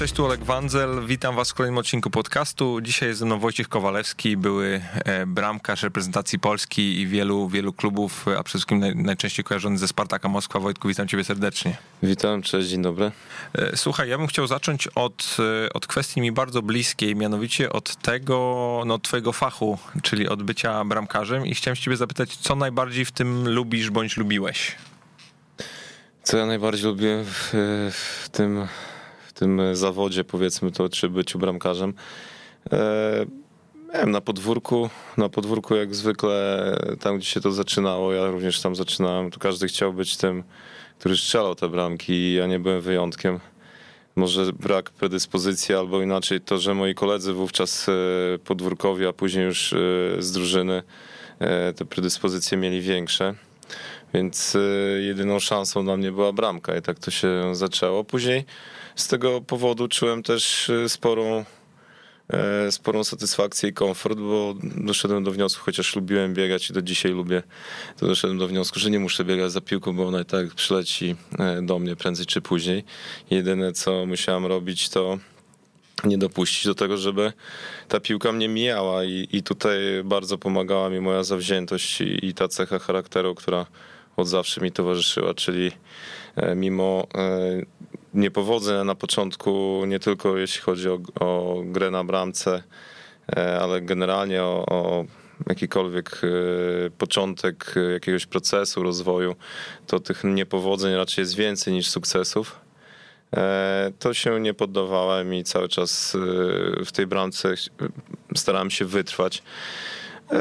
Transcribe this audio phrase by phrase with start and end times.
[0.00, 1.06] Cześć, tu Olek Wandzel.
[1.06, 2.80] Witam Was w kolejnym odcinku podcastu.
[2.80, 8.28] Dzisiaj jest ze mną Wojciech Kowalewski, były e, bramkarz reprezentacji Polski i wielu, wielu klubów,
[8.28, 10.60] a przede wszystkim naj, najczęściej kojarzony ze Spartaka Moskwa.
[10.60, 11.76] Wojtku, witam Ciebie serdecznie.
[12.02, 13.12] Witam, cześć, dzień dobry.
[13.54, 15.36] E, słuchaj, ja bym chciał zacząć od,
[15.66, 20.84] e, od kwestii mi bardzo bliskiej, mianowicie od tego, no Twojego fachu, czyli od bycia
[20.84, 24.76] bramkarzem i chciałem Ciebie zapytać, co najbardziej w tym lubisz bądź lubiłeś?
[26.22, 27.50] Co ja najbardziej lubię w,
[27.92, 28.66] w tym
[29.40, 31.94] tym zawodzie, powiedzmy to, czy byciu bramkarzem.
[32.72, 33.26] E,
[33.94, 38.76] wiem, na podwórku, na podwórku jak zwykle, tam gdzie się to zaczynało, ja również tam
[38.76, 40.42] zaczynałem, to każdy chciał być tym,
[40.98, 43.40] który strzelał te bramki i ja nie byłem wyjątkiem.
[44.16, 47.92] Może brak predyspozycji, albo inaczej to, że moi koledzy wówczas e,
[48.38, 49.76] podwórkowi, a później już e,
[50.18, 50.82] z drużyny
[51.76, 53.34] te predyspozycje mieli większe.
[54.14, 54.56] Więc
[55.00, 58.04] jedyną szansą dla mnie była bramka i tak to się zaczęło.
[58.04, 58.44] Później
[58.96, 61.44] z tego powodu czułem też y, sporą,
[62.28, 67.12] e, sporą satysfakcję i komfort, bo doszedłem do wniosku, chociaż lubiłem biegać i do dzisiaj
[67.12, 67.42] lubię,
[67.98, 71.16] to doszedłem do wniosku, że nie muszę biegać za piłką, bo ona i tak przyleci
[71.38, 72.84] e, do mnie prędzej czy później.
[73.30, 75.18] Jedyne co musiałem robić to
[76.04, 77.32] nie dopuścić do tego, żeby
[77.88, 82.48] ta piłka mnie mijała i, i tutaj bardzo pomagała mi moja zawziętość i, i ta
[82.48, 83.66] cecha charakteru, która
[84.16, 85.72] od zawsze mi towarzyszyła, czyli
[86.36, 87.06] e, mimo
[88.14, 92.62] niepowodzenia na początku, nie tylko jeśli chodzi o, o grę na bramce,
[93.36, 95.04] e, ale generalnie o, o
[95.48, 99.36] jakikolwiek e, początek jakiegoś procesu rozwoju,
[99.86, 102.60] to tych niepowodzeń raczej jest więcej niż sukcesów.
[103.36, 106.16] E, to się nie poddawałem i cały czas
[106.86, 107.54] w tej bramce
[108.36, 109.42] starałem się wytrwać.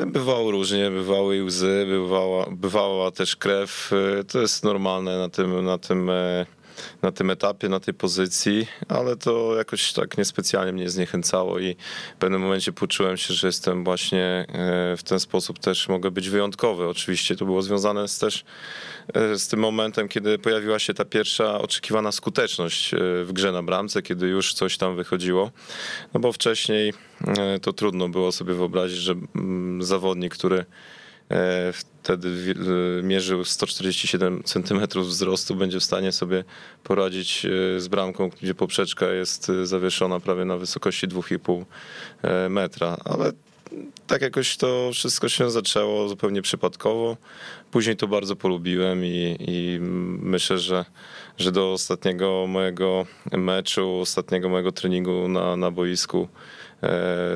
[0.08, 3.92] Bywało różnie, bywały łzy, bywała, bywała też krew.
[4.32, 6.12] To jest normalne na tym, na tym
[7.02, 11.76] na tym etapie, na tej pozycji, ale to jakoś tak niespecjalnie mnie zniechęcało i
[12.16, 16.30] w pewnym momencie poczułem się, że jestem właśnie e, w ten sposób też mogę być
[16.30, 16.88] wyjątkowy.
[16.88, 18.46] Oczywiście to było związane z też
[19.14, 23.64] e, z tym momentem, kiedy pojawiła się ta pierwsza oczekiwana skuteczność e, w grze na
[23.64, 25.52] bramce, kiedy już coś tam wychodziło.
[26.14, 26.94] No bo wcześniej
[27.62, 30.66] to trudno było sobie wyobrazić, że mm, zawodnik, który
[31.74, 32.30] wtedy
[33.00, 36.44] e, mierzył 147 cm wzrostu, będzie w stanie sobie
[36.84, 41.66] poradzić e, z bramką, gdzie poprzeczka jest zawieszona prawie na wysokości 2,5
[42.50, 42.98] metra.
[43.06, 43.32] Ale
[44.08, 47.18] tak jakoś to wszystko się zaczęło zupełnie przypadkowo.
[47.72, 49.78] Później to bardzo polubiłem i, i
[50.22, 50.86] myślę, że,
[51.38, 56.28] że do ostatniego mojego meczu, ostatniego mojego treningu na, na boisku E,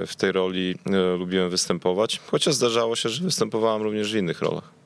[0.07, 4.83] w tej roli e, lubiłem występować, chociaż zdarzało się, że występowałem również w innych rolach.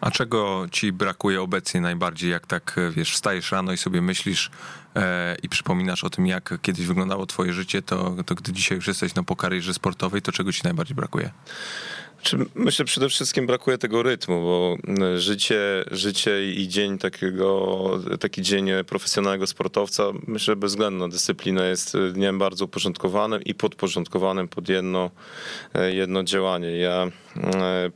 [0.00, 4.50] A czego ci brakuje obecnie najbardziej, jak tak, e, wiesz, wstajesz rano i sobie myślisz
[4.96, 8.88] e, i przypominasz o tym, jak kiedyś wyglądało twoje życie, to, to gdy dzisiaj już
[8.88, 11.30] jesteś no, po karierze sportowej, to czego ci najbardziej brakuje?
[12.54, 14.76] Myślę przede wszystkim brakuje tego rytmu, bo
[15.18, 21.96] życie, życie i dzień takiego, taki dzień profesjonalnego sportowca, myślę bez względu na dyscyplinę jest
[22.12, 25.10] dniem bardzo uporządkowanym i podporządkowanym pod jedno,
[25.92, 26.76] jedno działanie.
[26.76, 27.06] Ja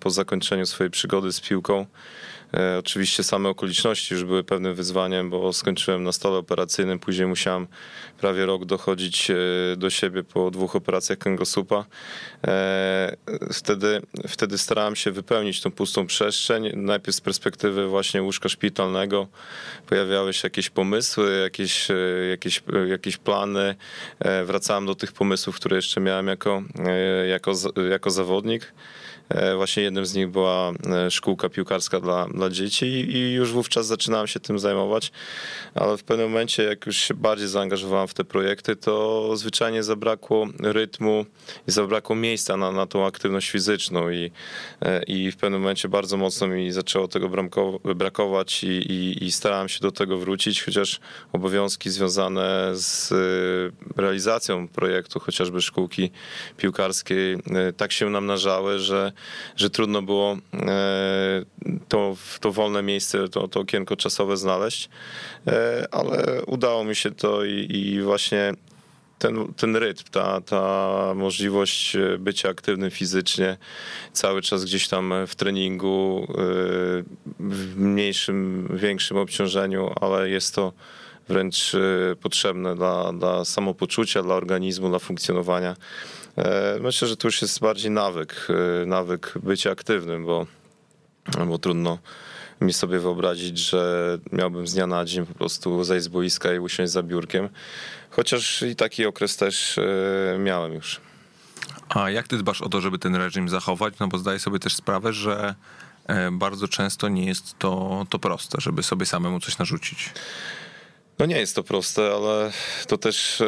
[0.00, 1.86] po zakończeniu swojej przygody z piłką
[2.78, 7.66] oczywiście same okoliczności już były pewnym wyzwaniem, bo skończyłem na stole operacyjnym, później musiałem
[8.20, 9.36] prawie rok dochodzić e,
[9.76, 11.84] do siebie po dwóch operacjach kręgosłupa.
[12.46, 13.16] E,
[13.52, 16.70] wtedy, wtedy starałem się wypełnić tą pustą przestrzeń.
[16.76, 19.28] Najpierw z perspektywy właśnie łóżka szpitalnego
[19.86, 21.88] pojawiały się jakieś pomysły, jakieś,
[22.30, 23.74] jakieś, jakieś plany.
[24.44, 26.62] Wracałem do tych pomysłów, które jeszcze miałem jako,
[27.28, 27.52] jako,
[27.90, 28.72] jako zawodnik.
[29.28, 33.86] E, właśnie jednym z nich była e, szkółka piłkarska dla, dla dzieci i już wówczas
[33.86, 35.12] zaczynałem się tym zajmować,
[35.74, 40.46] ale w pewnym momencie, jak już się bardziej zaangażowałem w te projekty, to zwyczajnie zabrakło
[40.60, 41.26] rytmu
[41.68, 44.30] i zabrakło miejsca na, na tą aktywność fizyczną i,
[44.82, 47.30] e, i w pewnym momencie bardzo mocno mi zaczęło tego
[47.94, 51.00] brakować i, i, i starałem się do tego wrócić, chociaż
[51.32, 53.12] obowiązki związane z
[53.96, 56.10] realizacją projektu, chociażby szkółki
[56.56, 57.36] piłkarskiej,
[57.76, 59.12] tak się namnażały, że
[59.56, 61.44] że trudno było e,
[61.88, 64.88] to, to wolne miejsce, to, to okienko czasowe znaleźć,
[65.46, 68.52] e, ale udało mi się to i, i właśnie
[69.18, 73.56] ten, ten rytm, ta, ta możliwość bycia aktywnym fizycznie,
[74.12, 76.34] cały czas gdzieś tam w treningu, e,
[77.40, 80.72] w mniejszym, większym obciążeniu, ale jest to
[81.28, 81.72] wręcz
[82.20, 85.76] potrzebne dla, dla samopoczucia, dla organizmu, dla funkcjonowania.
[86.36, 88.48] E, myślę, że to już jest bardziej nawyk,
[88.82, 90.46] e, nawyk bycia aktywnym, bo,
[91.46, 91.98] bo trudno
[92.60, 96.58] mi sobie wyobrazić, że miałbym z dnia na dzień po prostu zejść z boiska i
[96.58, 97.48] usiąść za biurkiem.
[98.10, 101.00] Chociaż i taki okres też e, miałem już.
[101.88, 103.94] A jak ty dbasz o to, żeby ten reżim zachować?
[104.00, 105.54] No bo zdaję sobie też sprawę, że
[106.32, 110.12] bardzo często nie jest to, to proste, żeby sobie samemu coś narzucić.
[111.18, 112.52] No nie jest to proste, ale
[112.86, 113.46] to też e,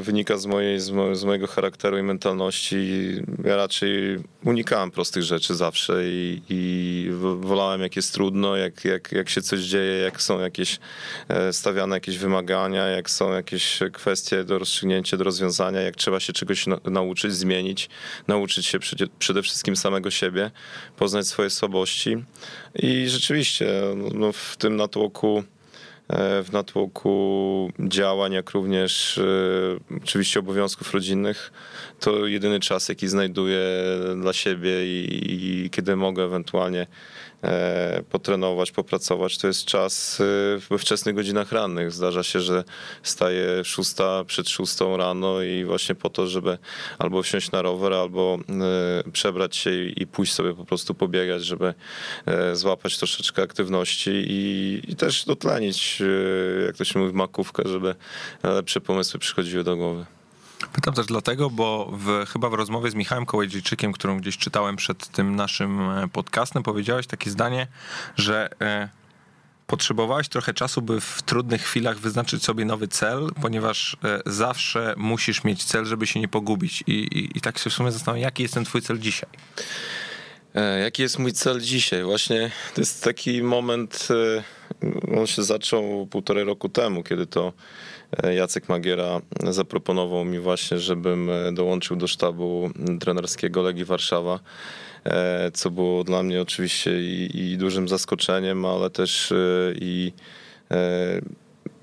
[0.00, 2.88] wynika z, mojej, z, mo, z mojego charakteru i mentalności.
[3.44, 7.08] Ja raczej unikałem prostych rzeczy zawsze i, i
[7.40, 10.78] wolałem jak jest trudno, jak, jak, jak się coś dzieje, jak są jakieś
[11.28, 16.32] e, stawiane jakieś wymagania, jak są jakieś kwestie do rozstrzygnięcia, do rozwiązania, jak trzeba się
[16.32, 17.88] czegoś na, nauczyć, zmienić,
[18.28, 20.50] nauczyć się przede, przede wszystkim samego siebie,
[20.96, 22.24] poznać swoje słabości
[22.74, 23.66] i rzeczywiście
[24.14, 25.44] no, w tym natłoku
[26.18, 31.52] w natłoku działań, jak również e, oczywiście obowiązków rodzinnych.
[32.00, 33.60] To jedyny czas, jaki znajduję
[34.20, 36.86] dla siebie i, i kiedy mogę ewentualnie E,
[38.10, 39.38] potrenować, popracować.
[39.38, 40.24] To jest czas e,
[40.70, 41.92] we wczesnych godzinach rannych.
[41.92, 42.64] Zdarza się, że
[43.02, 46.58] staję szósta, przed szóstą rano i właśnie po to, żeby
[46.98, 48.38] albo wsiąść na rower, albo
[49.06, 51.74] e, przebrać się i pójść sobie po prostu pobiegać, żeby
[52.52, 56.02] złapać troszeczkę aktywności i, i też dotlenić,
[56.66, 57.94] jak to się mówi, makówkę, żeby
[58.42, 60.06] lepsze pomysły przychodziły do głowy.
[60.72, 65.08] Pytam też dlatego, bo w, chyba w rozmowie z Michałem Kołodziejczykiem, którą gdzieś czytałem przed
[65.08, 67.66] tym naszym e, podcastem, powiedziałeś takie zdanie,
[68.16, 68.88] że e,
[69.66, 75.44] potrzebowałeś trochę czasu, by w trudnych chwilach wyznaczyć sobie nowy cel, ponieważ e, zawsze musisz
[75.44, 76.84] mieć cel, żeby się nie pogubić.
[76.86, 79.30] I, i, i tak się w sumie zastanawiam, jaki jest ten twój cel dzisiaj?
[80.82, 82.04] Jaki jest mój cel dzisiaj?
[82.04, 84.08] Właśnie to jest taki moment,
[85.18, 87.52] on się zaczął półtorej roku temu, kiedy to
[88.22, 89.20] E, Jacek Magiera
[89.50, 92.70] zaproponował mi właśnie, żebym e, dołączył do sztabu
[93.00, 94.40] trenerskiego Legii Warszawa,
[95.04, 99.32] e, co było dla mnie oczywiście i, i dużym zaskoczeniem, ale też
[99.80, 100.12] i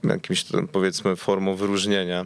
[0.03, 2.25] jakimś powiedzmy formą wyróżnienia.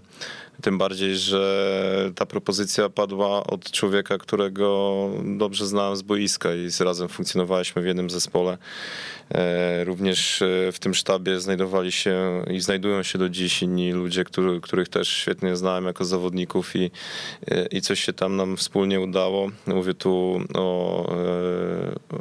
[0.61, 7.07] Tym bardziej, że ta propozycja padła od człowieka, którego dobrze znałem z boiska i razem
[7.07, 8.57] funkcjonowaliśmy w jednym zespole.
[9.31, 14.23] E, również e, w tym sztabie znajdowali się i znajdują się do dziś inni ludzie,
[14.23, 16.91] który, których też świetnie znałem jako zawodników i,
[17.47, 19.49] e, i coś się tam nam wspólnie udało.
[19.67, 21.13] Mówię tu o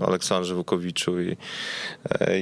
[0.06, 1.36] Aleksandrze Wukowiczu i,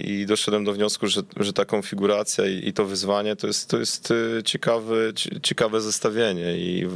[0.05, 3.79] i doszedłem do wniosku, że, że ta konfiguracja i, i to wyzwanie to jest, to
[3.79, 4.13] jest
[4.45, 6.89] ciekawy, ciekawe zestawienie i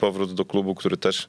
[0.00, 1.28] powrót do klubu, który też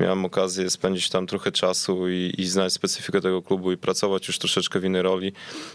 [0.00, 4.38] miałem okazję spędzić tam trochę czasu i, i znać specyfikę tego klubu i pracować już
[4.38, 5.32] troszeczkę w innej roli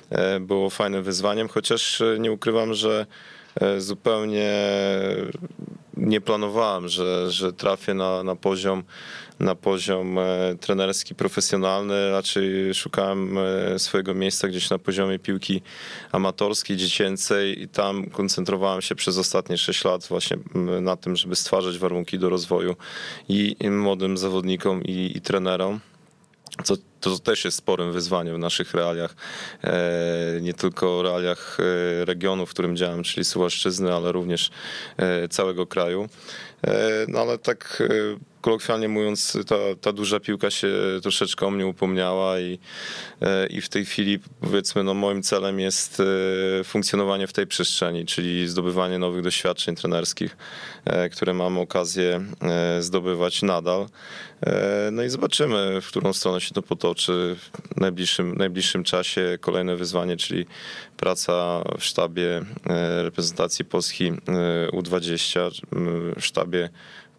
[0.09, 3.05] e, było fajnym wyzwaniem, chociaż e, nie ukrywam, że
[3.61, 4.53] e, zupełnie
[5.97, 8.83] nie planowałem, że, że trafię na, na poziom
[9.39, 10.17] na poziom
[10.59, 12.11] trenerski, profesjonalny.
[12.11, 13.37] Raczej szukałem
[13.77, 15.61] swojego miejsca gdzieś na poziomie piłki
[16.11, 20.37] amatorskiej, dziecięcej i tam koncentrowałem się przez ostatnie 6 lat właśnie
[20.81, 22.75] na tym, żeby stwarzać warunki do rozwoju
[23.29, 25.79] i młodym zawodnikom i, i trenerom
[26.63, 29.15] co to też jest sporym wyzwaniem w naszych realiach,
[29.63, 34.49] e, nie tylko realiach e, regionu, w którym działam, czyli Suwalszczyzny, ale również
[34.97, 36.09] e, całego kraju.
[37.07, 37.83] No ale tak
[38.41, 40.67] kolokwialnie mówiąc, ta, ta duża piłka się
[41.01, 42.59] troszeczkę o mnie upomniała i,
[43.49, 46.01] i w tej chwili powiedzmy, no moim celem jest
[46.63, 50.37] funkcjonowanie w tej przestrzeni, czyli zdobywanie nowych doświadczeń trenerskich,
[51.11, 52.25] które mam okazję
[52.79, 53.85] zdobywać nadal.
[54.91, 59.37] No i zobaczymy, w którą stronę się to potoczy w najbliższym, najbliższym czasie.
[59.41, 60.45] Kolejne wyzwanie, czyli
[60.97, 62.41] praca w sztabie
[63.03, 64.11] reprezentacji Polski
[64.73, 65.51] U20,
[66.19, 66.69] w sztabie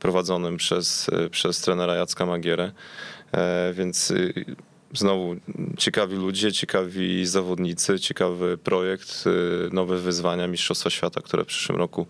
[0.01, 2.73] prowadzonym przez, przez trenera Jacka Magierę,
[3.33, 4.45] e, więc y,
[4.93, 5.37] znowu
[5.79, 9.25] ciekawi ludzie, ciekawi zawodnicy, ciekawy projekt,
[9.73, 12.07] nowe wyzwania Mistrzostwa Świata, które w przyszłym roku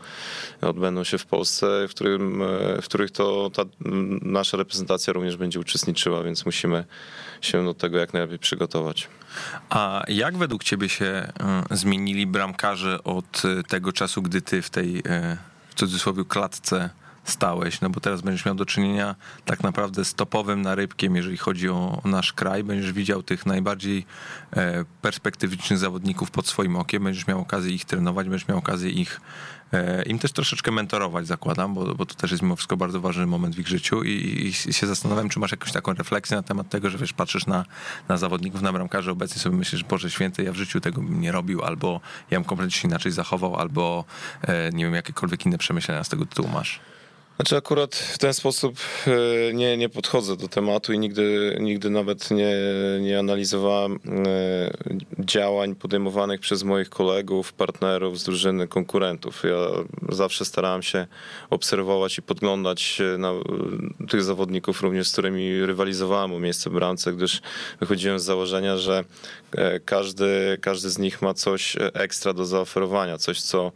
[0.61, 3.63] odbędą się w Polsce, w, którym, e, w których to ta
[4.23, 6.85] nasza reprezentacja również będzie uczestniczyła, więc musimy
[7.41, 9.09] się do tego jak najlepiej przygotować.
[9.71, 11.33] A jak według ciebie się e,
[11.71, 15.03] zmienili bramkarze od tego czasu, gdy ty w tej
[15.71, 16.91] w cudzysłowie klatce
[17.25, 21.69] stałeś, no bo teraz będziesz miał do czynienia tak naprawdę z topowym narybkiem, jeżeli chodzi
[21.69, 22.65] o nasz kraj.
[22.65, 24.07] Będziesz widział tych najbardziej
[24.57, 29.21] e, perspektywicznych zawodników pod swoim okiem, będziesz miał okazję ich trenować, będziesz miał okazję ich
[30.07, 33.55] im też troszeczkę mentorować, zakładam, bo, bo to też jest mimo wszystko bardzo ważny moment
[33.55, 36.91] w ich życiu i, i się zastanawiam, czy masz jakąś taką refleksję na temat tego,
[36.91, 37.65] że wiesz, patrzysz na,
[38.09, 41.33] na zawodników, na bramkarzy obecnie sobie myślisz, Boże Święty, ja w życiu tego bym nie
[41.33, 42.01] robił, albo
[42.31, 44.05] ja bym kompletnie się inaczej zachował, albo
[44.43, 46.81] e, nie wiem, jakiekolwiek inne przemyślenia z tego tytułu masz.
[47.41, 52.31] Znaczy akurat w ten sposób e, nie, nie podchodzę do tematu i nigdy, nigdy nawet
[52.31, 52.53] nie,
[53.01, 53.99] nie analizowałem e,
[55.19, 59.43] działań podejmowanych przez moich kolegów, partnerów z drużyny, konkurentów.
[59.45, 61.07] Ja zawsze starałem się
[61.51, 63.33] obserwować i podglądać na
[64.09, 67.41] tych zawodników również, z którymi rywalizowałem o miejsce w bramce, gdyż
[67.81, 69.05] wychodziłem z założenia, że
[69.53, 73.73] e, każdy, każdy z nich ma coś ekstra do zaoferowania, coś co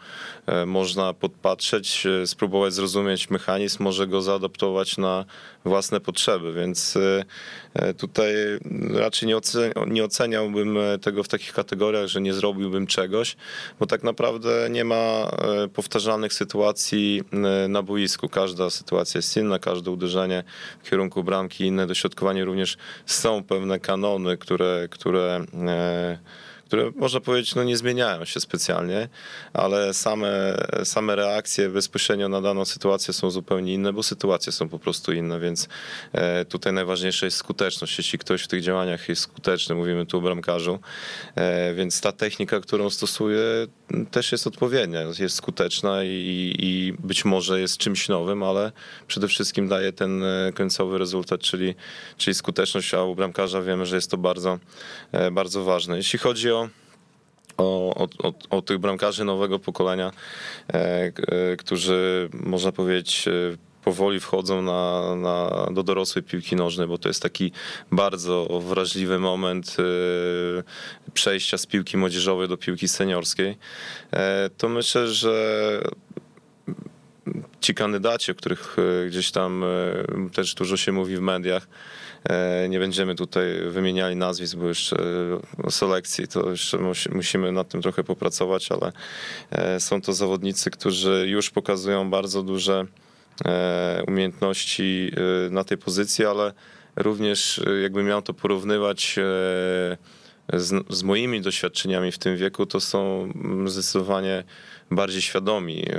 [0.66, 5.24] można podpatrzeć, spróbować zrozumieć mechanizm mechanizm może go zaadaptować na
[5.64, 7.24] własne potrzeby, więc e,
[7.74, 8.34] e, tutaj
[8.94, 9.28] raczej
[9.86, 13.36] nie, oceniałbym e, tego w takich kategoriach, że nie zrobiłbym czegoś,
[13.80, 15.30] bo tak naprawdę nie ma
[15.74, 17.22] powtarzalnych sytuacji
[17.68, 18.28] na boisku.
[18.28, 20.44] Każda sytuacja jest inna, każde uderzenie
[20.82, 25.44] w kierunku bramki, inne dośrodkowanie również są pewne kanony, które, które
[26.66, 29.08] które można powiedzieć, no nie zmieniają się specjalnie,
[29.52, 34.78] ale same, same reakcje bezpośrednio na daną sytuację są zupełnie inne, bo sytuacje są po
[34.78, 35.68] prostu inne, więc
[36.12, 37.98] e, tutaj najważniejsza jest skuteczność.
[37.98, 40.78] Jeśli ktoś w tych działaniach jest skuteczny, mówimy tu o bramkarzu,
[41.34, 43.40] e, więc ta technika, którą stosuje,
[44.10, 48.72] też jest odpowiednia, jest skuteczna i, i być może jest czymś nowym, ale
[49.06, 51.74] przede wszystkim daje ten e, końcowy rezultat, czyli,
[52.16, 54.58] czyli skuteczność, a u bramkarza wiemy, że jest to bardzo,
[55.32, 55.96] bardzo ważne.
[55.96, 56.63] Jeśli chodzi o
[57.56, 60.12] o, o, o, tych bramkarzy nowego pokolenia,
[60.72, 63.32] e, e, którzy można powiedzieć e,
[63.84, 67.52] powoli wchodzą na, na, do dorosłej piłki nożnej, bo to jest taki
[67.92, 69.76] bardzo wrażliwy moment
[71.14, 73.56] przejścia z piłki młodzieżowej do piłki seniorskiej,
[74.56, 75.80] to myślę, że
[77.60, 79.64] ci kandydaci, o których gdzieś tam
[80.32, 81.68] też dużo się mówi w mediach,
[82.68, 84.96] nie będziemy tutaj wymieniali nazwisk, bo jeszcze
[85.62, 86.78] o selekcji to jeszcze
[87.12, 88.92] musimy nad tym trochę popracować, ale
[89.50, 92.86] e, są to zawodnicy, którzy już pokazują bardzo duże
[93.44, 95.12] e, umiejętności
[95.50, 96.52] na tej pozycji, ale
[96.96, 99.16] również jakbym miał to porównywać
[100.52, 103.28] z, z moimi doświadczeniami w tym wieku, to są
[103.66, 104.44] zdecydowanie
[104.90, 105.96] bardziej świadomi e,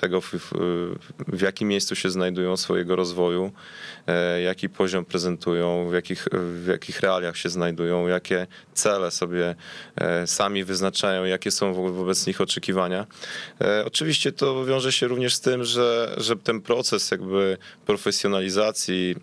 [0.00, 3.52] tego, w, jakim miejscu się znajdują swojego rozwoju,
[4.06, 9.54] e, jaki poziom prezentują, w jakich, w jakich realiach się znajdują, jakie cele sobie
[9.96, 13.06] e, sami wyznaczają, jakie są wobec nich oczekiwania.
[13.84, 19.16] Oczywiście to wiąże się również z tym, że, że ten proces jakby profesjonalizacji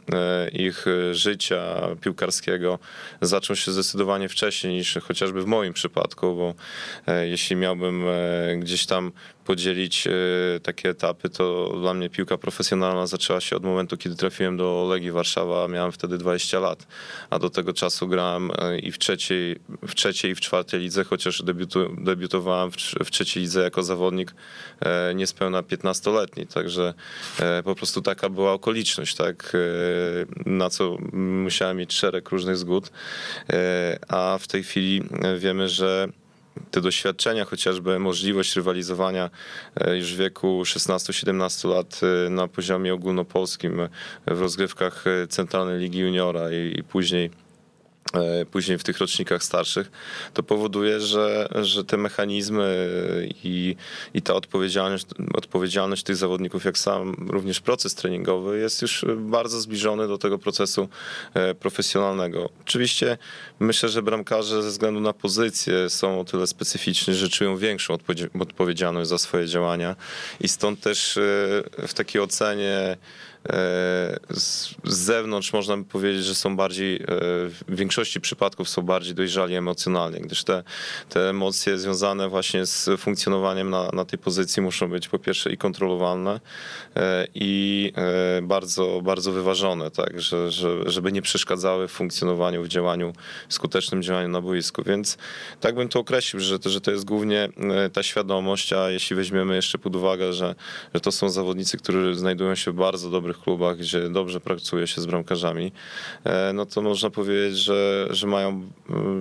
[0.54, 2.80] ich życia piłkarskiego
[3.22, 6.54] zaczął się zdecydowanie wcześniej niż chociażby w moim przypadku, bo
[7.24, 8.06] jeśli miałbym
[8.60, 9.12] gdzieś tam
[9.46, 10.12] podzielić e,
[10.60, 15.12] takie etapy, to dla mnie piłka profesjonalna zaczęła się od momentu, kiedy trafiłem do Legii
[15.12, 16.88] Warszawa, miałem wtedy 20 lat,
[17.30, 21.04] a do tego czasu grałem e, i w trzeciej, w trzeciej i w czwartej lidze,
[21.04, 22.75] chociaż debiutu, debiutowałem w,
[23.06, 24.34] w trzeciej lidze jako zawodnik
[24.80, 26.94] e, niespełna 15-letni, także
[27.63, 29.58] po prostu taka była okoliczność, tak,
[30.46, 32.92] na co musiałem mieć szereg różnych zgód,
[34.08, 35.04] a w tej chwili
[35.39, 36.08] wiemy, że
[36.71, 39.29] te doświadczenia, chociażby możliwość rywalizowania
[39.75, 43.81] e, już w wieku 16-17 lat e, na poziomie ogólnopolskim
[44.27, 47.45] w rozgrywkach e, Centralnej Ligi Juniora i, i później E,
[48.51, 49.91] później w tych rocznikach starszych,
[50.34, 52.88] to powoduje, że, że te mechanizmy
[53.43, 53.75] i,
[54.13, 60.07] i ta odpowiedzialność, odpowiedzialność tych zawodników, jak sam również proces treningowy jest już bardzo zbliżony
[60.07, 60.89] do tego procesu
[61.34, 62.50] e, profesjonalnego.
[62.62, 63.17] Oczywiście
[63.60, 67.98] myślę, że bramkarze ze względu na pozycję są o tyle specyficzni, że czują większą
[68.39, 69.95] odpowiedzialność za swoje działania
[70.41, 71.22] i stąd też e,
[71.88, 72.98] w takiej ocenie E,
[74.34, 79.56] z zewnątrz można by powiedzieć, że są bardziej, e, w większości przypadków są bardziej dojrzali
[79.56, 80.64] emocjonalnie, gdyż te,
[81.10, 85.58] te emocje związane właśnie z funkcjonowaniem na, na tej pozycji muszą być po pierwsze i
[85.58, 86.40] kontrolowalne
[86.96, 87.94] e, i
[88.42, 93.14] bardzo, bardzo wyważone, tak, że, że, żeby nie przeszkadzały w funkcjonowaniu, w działaniu,
[93.50, 95.18] skutecznym działaniu na boisku, więc
[95.60, 97.50] tak bym to określił, że to, że to jest głównie
[97.94, 100.56] ta świadomość, a jeśli weźmiemy jeszcze pod uwagę, że,
[100.94, 105.01] że to są zawodnicy, którzy znajdują się w bardzo dobrych klubach, gdzie dobrze pracuje się
[105.01, 105.72] z bramkarzami,
[106.24, 108.70] e, no to można powiedzieć, że, że mają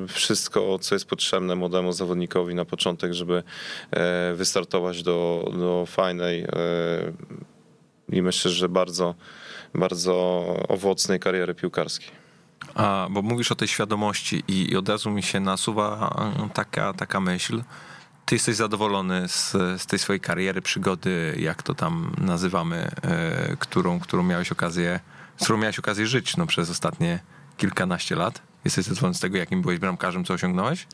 [0.09, 3.43] wszystko, co jest potrzebne młodemu zawodnikowi na początek, żeby
[3.91, 6.47] e, wystartować do, do fajnej e,
[8.09, 9.15] i myślę, że bardzo,
[9.75, 10.15] bardzo
[10.69, 12.25] owocnej kariery piłkarskiej.
[12.75, 16.17] A, bo mówisz o tej świadomości i, i od razu mi się nasuwa
[16.55, 17.63] taka, taka myśl,
[18.35, 24.01] ty jesteś zadowolony z, z tej swojej kariery, przygody, jak to tam nazywamy, e, którą,
[24.01, 25.01] którą miałeś okazję,
[25.37, 27.21] z którą miałeś okazję żyć no, przez ostatnie
[27.57, 28.43] kilkanaście lat?
[28.65, 30.87] Jesteś zadowolony z tego, jakim byłeś bramkarzem, co osiągnąłeś?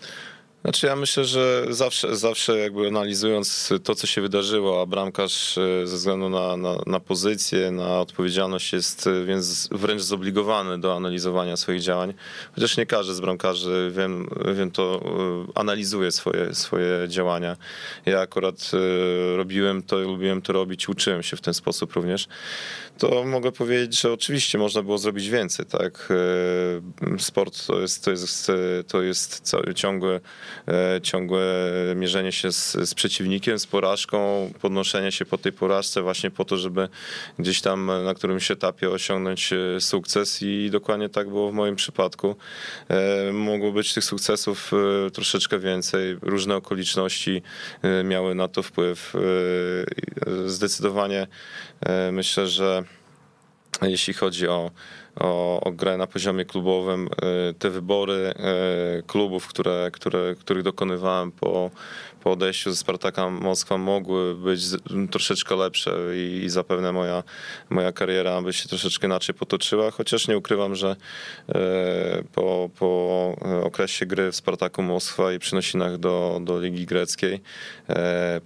[0.62, 5.86] Znaczy ja myślę, że zawsze, zawsze jakby analizując to, co się wydarzyło, a bramkarz e,
[5.86, 11.56] ze względu na, na, na pozycję, na odpowiedzialność jest e, więc wręcz zobligowany do analizowania
[11.56, 12.14] swoich działań.
[12.54, 17.56] Chociaż nie każdy z bramkarzy, wiem, wiem to, e, analizuje swoje, swoje działania.
[18.06, 18.70] Ja akurat
[19.36, 22.28] robiłem to, lubiłem to robić, uczyłem się w ten sposób również.
[23.00, 26.08] To mogę powiedzieć, że oczywiście można było zrobić więcej, tak?
[27.18, 28.52] Sport to jest, to jest,
[28.88, 30.20] to jest ciągłe
[30.68, 31.44] E, ciągłe
[31.96, 36.56] mierzenie się z, z przeciwnikiem, z porażką, podnoszenie się po tej porażce właśnie po to,
[36.56, 36.88] żeby
[37.38, 42.36] gdzieś tam na którymś etapie osiągnąć e, sukces i dokładnie tak było w moim przypadku.
[42.88, 44.72] E, mogło być tych sukcesów
[45.12, 47.42] troszeczkę więcej, różne okoliczności
[48.04, 49.14] miały na to wpływ.
[50.46, 51.26] Zdecydowanie
[52.12, 52.84] myślę, że
[53.88, 54.70] jeśli chodzi o
[55.20, 57.08] o, o grę na poziomie klubowym.
[57.22, 61.70] E, te wybory e, klubów, które, które, których dokonywałem po,
[62.24, 64.60] po odejściu ze Spartaka Moskwa mogły być
[65.10, 67.22] troszeczkę lepsze i, i zapewne moja,
[67.70, 70.96] moja kariera by się troszeczkę inaczej potoczyła, chociaż nie ukrywam, że
[71.48, 77.40] e, po, po okresie gry w Spartaku Moskwa i przynosinach do, do Ligi Greckiej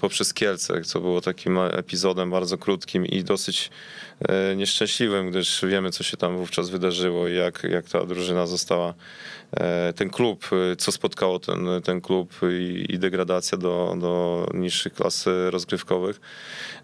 [0.00, 3.70] poprzez Kielce, co było takim epizodem bardzo krótkim i dosyć
[4.56, 8.94] nieszczęśliwym, gdyż wiemy, co się tam wówczas wydarzyło i jak, jak ta drużyna została, e,
[9.96, 15.24] ten klub, e, co spotkało ten, ten klub i, i degradacja do, do niższych klas
[15.50, 16.20] rozgrywkowych,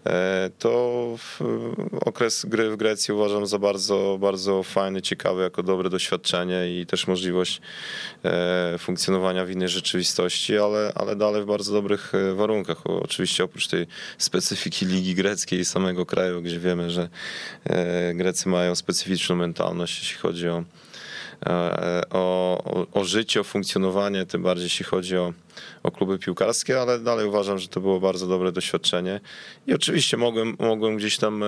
[0.59, 1.15] to
[2.01, 7.07] okres gry w Grecji uważam za bardzo, bardzo fajny, ciekawy, jako dobre doświadczenie i też
[7.07, 7.61] możliwość
[8.79, 12.87] funkcjonowania w innej rzeczywistości, ale, ale dalej w bardzo dobrych warunkach.
[12.87, 17.09] Oczywiście oprócz tej specyfiki Ligi Greckiej i samego kraju, gdzie wiemy, że
[18.13, 20.63] Grecy mają specyficzną mentalność, jeśli chodzi o,
[21.45, 25.33] e, o, o życie, o funkcjonowanie, tym bardziej jeśli chodzi o,
[25.83, 29.19] o kluby piłkarskie, ale dalej uważam, że to było bardzo dobre doświadczenie.
[29.67, 31.47] I oczywiście mogłem, mogłem gdzieś tam e,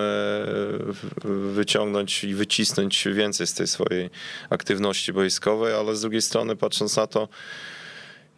[1.54, 4.10] wyciągnąć i wycisnąć więcej z tej swojej
[4.50, 7.28] aktywności boiskowej, ale z drugiej strony, patrząc na to,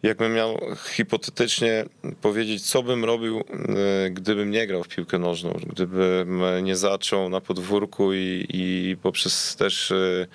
[0.02, 1.84] Jakbym miał hipotetycznie
[2.22, 7.40] powiedzieć, co bym robił, e, gdybym nie grał w piłkę nożną, gdybym nie zaczął na
[7.40, 10.26] podwórku i, i poprzez też e,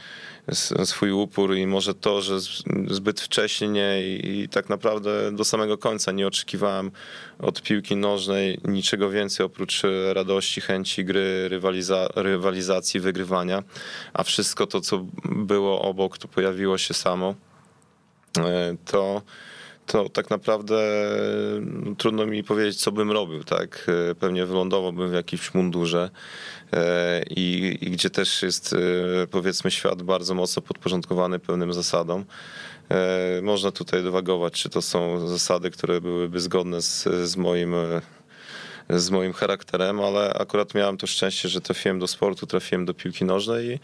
[0.85, 2.39] swój upór i może to, że
[2.87, 6.91] zbyt wcześnie i, tak naprawdę do samego końca nie oczekiwałem
[7.39, 9.81] od piłki nożnej niczego więcej oprócz
[10.13, 13.63] radości, chęci gry, rywaliza rywalizacji, wygrywania,
[14.13, 17.35] a wszystko to, co było obok, to pojawiło się samo.
[18.39, 19.21] E, to
[19.85, 20.75] to tak naprawdę
[21.61, 23.87] no, trudno mi powiedzieć, co bym robił, tak?
[24.11, 26.09] E, pewnie wylądowałbym w jakimś mundurze
[26.73, 28.75] e, i, i gdzie też jest
[29.31, 32.25] powiedzmy świat bardzo mocno podporządkowany pewnym zasadom.
[33.41, 37.75] Można tutaj dywagować, czy to są zasady, które byłyby zgodne z, z moim
[38.89, 43.25] z moim charakterem, ale akurat miałem to szczęście, że trafiłem do sportu, trafiłem do piłki
[43.25, 43.79] nożnej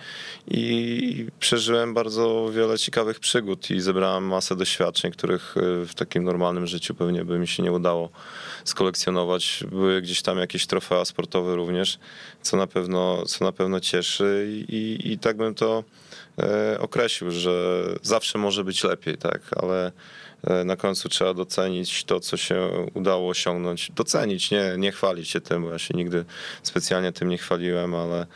[0.47, 6.23] i, i przeżyłem bardzo wiele ciekawych przygód i zebrałem masę doświadczeń, których e, w takim
[6.23, 8.09] normalnym życiu pewnie by mi się nie udało
[8.63, 9.63] skolekcjonować.
[9.69, 11.99] Były gdzieś tam jakieś trofea sportowe również,
[12.41, 15.83] co na pewno, co na pewno cieszy i, i, tak bym to
[16.39, 19.91] e, określił, że zawsze może być lepiej, tak, ale
[20.65, 23.91] na końcu trzeba docenić to, co się udało osiągnąć.
[23.95, 26.25] Docenić, nie, nie chwalić się tym, bo ja się nigdy
[26.63, 28.27] specjalnie tym nie chwaliłem, ale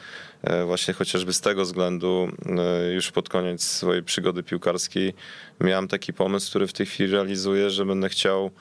[0.43, 5.13] e, właśnie chociażby z tego względu e, już pod koniec swojej przygody piłkarskiej
[5.59, 8.51] miałem taki pomysł, który w tej chwili realizuję, że będę chciał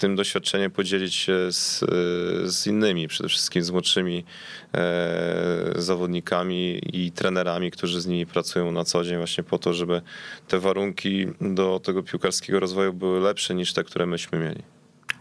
[0.00, 1.84] tym doświadczeniem podzielić się z,
[2.44, 4.24] z innymi, przede wszystkim z młodszymi
[4.74, 10.02] e, zawodnikami i trenerami, którzy z nimi pracują na co dzień, właśnie po to, żeby
[10.48, 14.62] te warunki do tego piłkarskiego rozwoju były lepsze niż te, które myśmy mieli.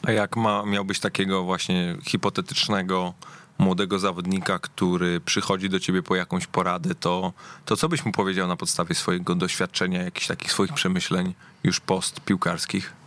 [0.03, 3.13] A jak ma, miałbyś takiego właśnie hipotetycznego
[3.57, 7.33] młodego zawodnika, który przychodzi do ciebie po jakąś poradę, to,
[7.65, 12.21] to co byś mu powiedział na podstawie swojego doświadczenia, jakichś takich swoich przemyśleń już post
[12.21, 12.98] piłkarskich?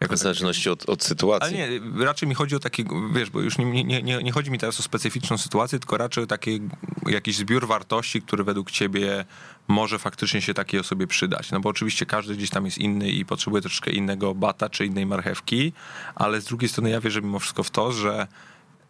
[0.00, 1.62] Jako w zależności od, od sytuacji.
[1.62, 4.50] Ale nie, raczej mi chodzi o takie, wiesz, bo już nie, nie, nie, nie chodzi
[4.50, 6.60] mi teraz o specyficzną sytuację, tylko raczej o taki
[7.06, 9.24] jakiś zbiór wartości, który według ciebie
[9.68, 11.50] może faktycznie się takiej osobie przydać.
[11.50, 15.06] No bo oczywiście każdy gdzieś tam jest inny i potrzebuje troszkę innego bata czy innej
[15.06, 15.72] marchewki,
[16.14, 18.26] ale z drugiej strony ja wierzę mimo wszystko w to, że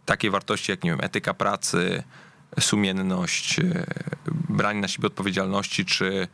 [0.04, 2.02] takie wartości jak, nie wiem, etyka pracy,
[2.60, 3.86] sumienność, e,
[4.48, 6.28] branie na siebie odpowiedzialności, czy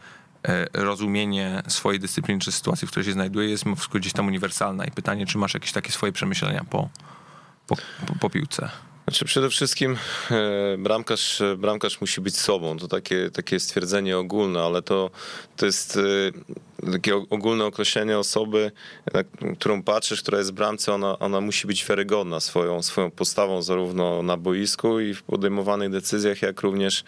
[0.72, 4.85] rozumienie swojej dyscypliny czy sytuacji, w której się znajduje, jest gdzieś tam uniwersalna.
[4.85, 6.88] I pytanie, czy masz jakieś takie swoje przemyślenia po,
[7.66, 7.76] po,
[8.07, 8.70] po, po piłce?
[9.11, 9.96] Znaczy przede wszystkim
[10.31, 12.79] e, bramkarz, bramkarz musi być sobą.
[12.79, 15.11] To takie, takie stwierdzenie ogólne, ale to,
[15.57, 16.00] to jest e,
[16.92, 18.72] takie ogólne określenie osoby,
[19.14, 23.62] na którą patrzysz, która jest w bramce, ona, ona musi być wiarygodna swoją, swoją postawą
[23.62, 27.04] zarówno na boisku i w podejmowanych decyzjach, jak również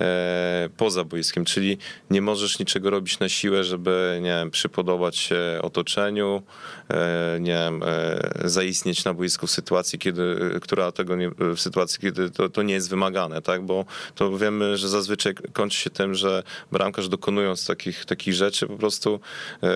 [0.00, 1.78] e, poza boiskiem, czyli
[2.10, 6.42] nie możesz niczego robić na siłę, żeby, nie wiem, przypodobać się otoczeniu,
[6.90, 12.00] e, nie wiem, e, zaistnieć na boisku w sytuacji, kiedy, która tego nie, w sytuacji,
[12.00, 16.14] kiedy to, to nie jest wymagane, tak, bo to wiemy, że zazwyczaj kończy się tym,
[16.14, 19.68] że bramkarz dokonując takich, takich rzeczy po prostu e,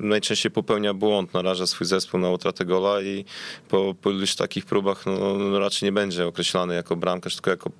[0.00, 3.24] najczęściej popełnia błąd, naraża swój zespół na utratę gola i
[3.68, 7.70] po, po iluś takich próbach no, no raczej nie będzie określany jako bramkarz, tylko jako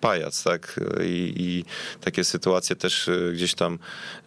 [0.00, 1.64] pajac, tak, I, i
[2.00, 3.78] takie sytuacje też e, gdzieś tam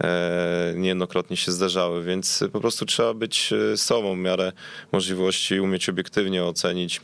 [0.03, 4.51] e, niejednokrotnie się zdarzały, więc po prostu trzeba być sobą w miarę
[4.91, 7.01] możliwości, umieć obiektywnie ocenić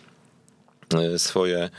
[1.17, 1.69] swoje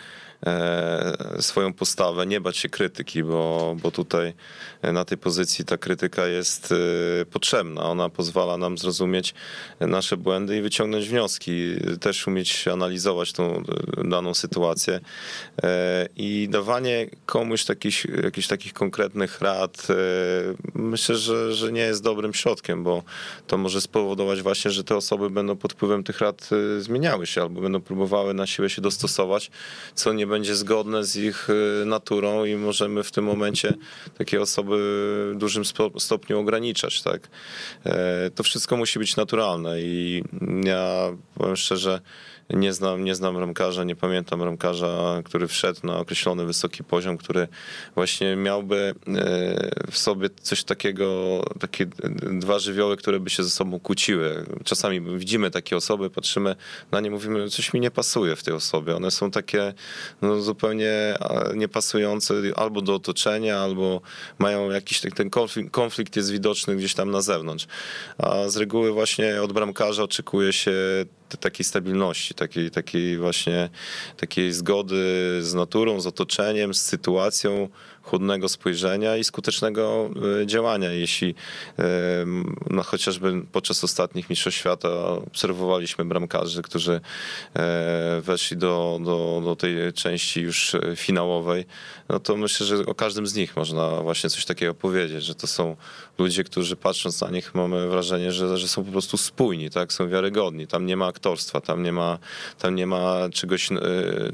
[1.40, 4.32] swoją postawę, nie bać się krytyki, bo, bo tutaj
[4.82, 7.82] na tej pozycji ta krytyka jest e, potrzebna.
[7.82, 9.34] Ona pozwala nam zrozumieć
[9.80, 13.62] nasze błędy i wyciągnąć wnioski, też umieć analizować tą e,
[14.04, 15.00] daną sytuację.
[16.16, 19.86] I dawanie komuś takich, jakichś takich konkretnych rad,
[20.74, 23.02] myślę, że, że nie jest dobrym środkiem, bo
[23.46, 27.60] to może spowodować właśnie, że te osoby będą pod wpływem tych rad zmieniały się albo
[27.60, 29.50] będą próbowały na siłę się dostosować,
[29.94, 33.74] co nie będzie zgodne z ich y, naturą i możemy w tym momencie
[34.18, 34.76] takie osoby
[35.34, 35.62] w dużym
[35.98, 37.28] stopniu ograniczać, tak.
[37.86, 40.24] E, to wszystko musi być naturalne i
[40.64, 42.00] ja powiem szczerze,
[42.50, 47.48] nie znam, nie znam ramkarza, nie pamiętam ramkarza, który wszedł na określony wysoki poziom, który
[47.94, 51.86] właśnie miałby e, w sobie coś takiego, takie
[52.40, 54.46] dwa żywioły, które by się ze sobą kłóciły.
[54.64, 56.56] Czasami widzimy takie osoby, patrzymy
[56.92, 58.96] na nie, mówimy, coś mi nie pasuje w tej osobie.
[58.96, 59.74] One są takie
[60.22, 61.14] no, zupełnie
[61.54, 64.00] niepasujące albo do otoczenia, albo
[64.38, 67.66] mają jakiś ten konflikt, konflikt jest widoczny gdzieś tam na zewnątrz.
[68.18, 70.72] A z reguły właśnie od bramkarza oczekuje się
[71.40, 73.70] takiej stabilności, takiej, takiej właśnie
[74.16, 77.68] takiej zgody z naturą, z otoczeniem, z sytuacją,
[78.04, 80.10] chłodnego spojrzenia i skutecznego
[80.42, 80.92] e, działania.
[80.92, 81.34] Jeśli
[82.70, 87.00] no, chociażby podczas ostatnich Mistrzostw Świata obserwowaliśmy bramkarzy, którzy
[87.54, 91.64] e, weszli do, do, do tej części już finałowej,
[92.08, 95.46] no to myślę, że o każdym z nich można właśnie coś takiego powiedzieć, że to
[95.46, 95.76] są
[96.18, 100.08] ludzie, którzy patrząc na nich mamy wrażenie, że, że są po prostu spójni, tak, są
[100.08, 100.66] wiarygodni.
[100.66, 102.18] Tam nie ma aktorstwa, tam nie ma,
[102.58, 103.76] tam nie ma czegoś, e,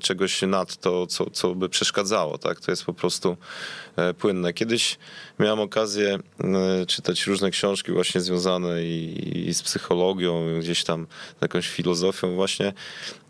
[0.01, 3.37] czegoś nad to, co, co by przeszkadzało, tak, to jest po prostu E,
[4.19, 4.53] płynne.
[4.53, 4.99] Kiedyś
[5.39, 11.07] miałem okazję e, czytać różne książki właśnie związane i, i z psychologią, gdzieś tam
[11.39, 12.73] z jakąś filozofią właśnie.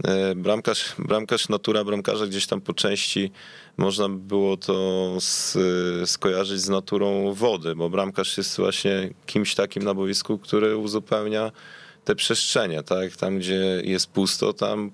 [0.05, 3.33] E, bramkarz, bramkarz, natura bramkarza gdzieś tam po części
[3.77, 5.59] można było to z,
[6.11, 11.53] skojarzyć z naturą wody, bo bramkarz jest właśnie kimś takim na boisku, który uzupełnia
[12.05, 13.17] te przestrzenie, tak?
[13.17, 14.91] Tam, gdzie jest pusto, tam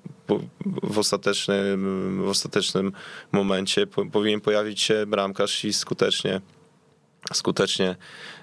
[0.83, 2.93] w ostatecznym, w ostatecznym
[3.33, 6.41] momencie powinien pojawić się bramkarz i skutecznie
[7.35, 7.97] skutecznie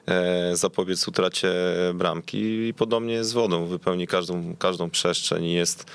[0.05, 1.53] e, zapobiec utracie
[1.93, 5.85] bramki i podobnie z wodą wypełni każdą, każdą przestrzeń i jest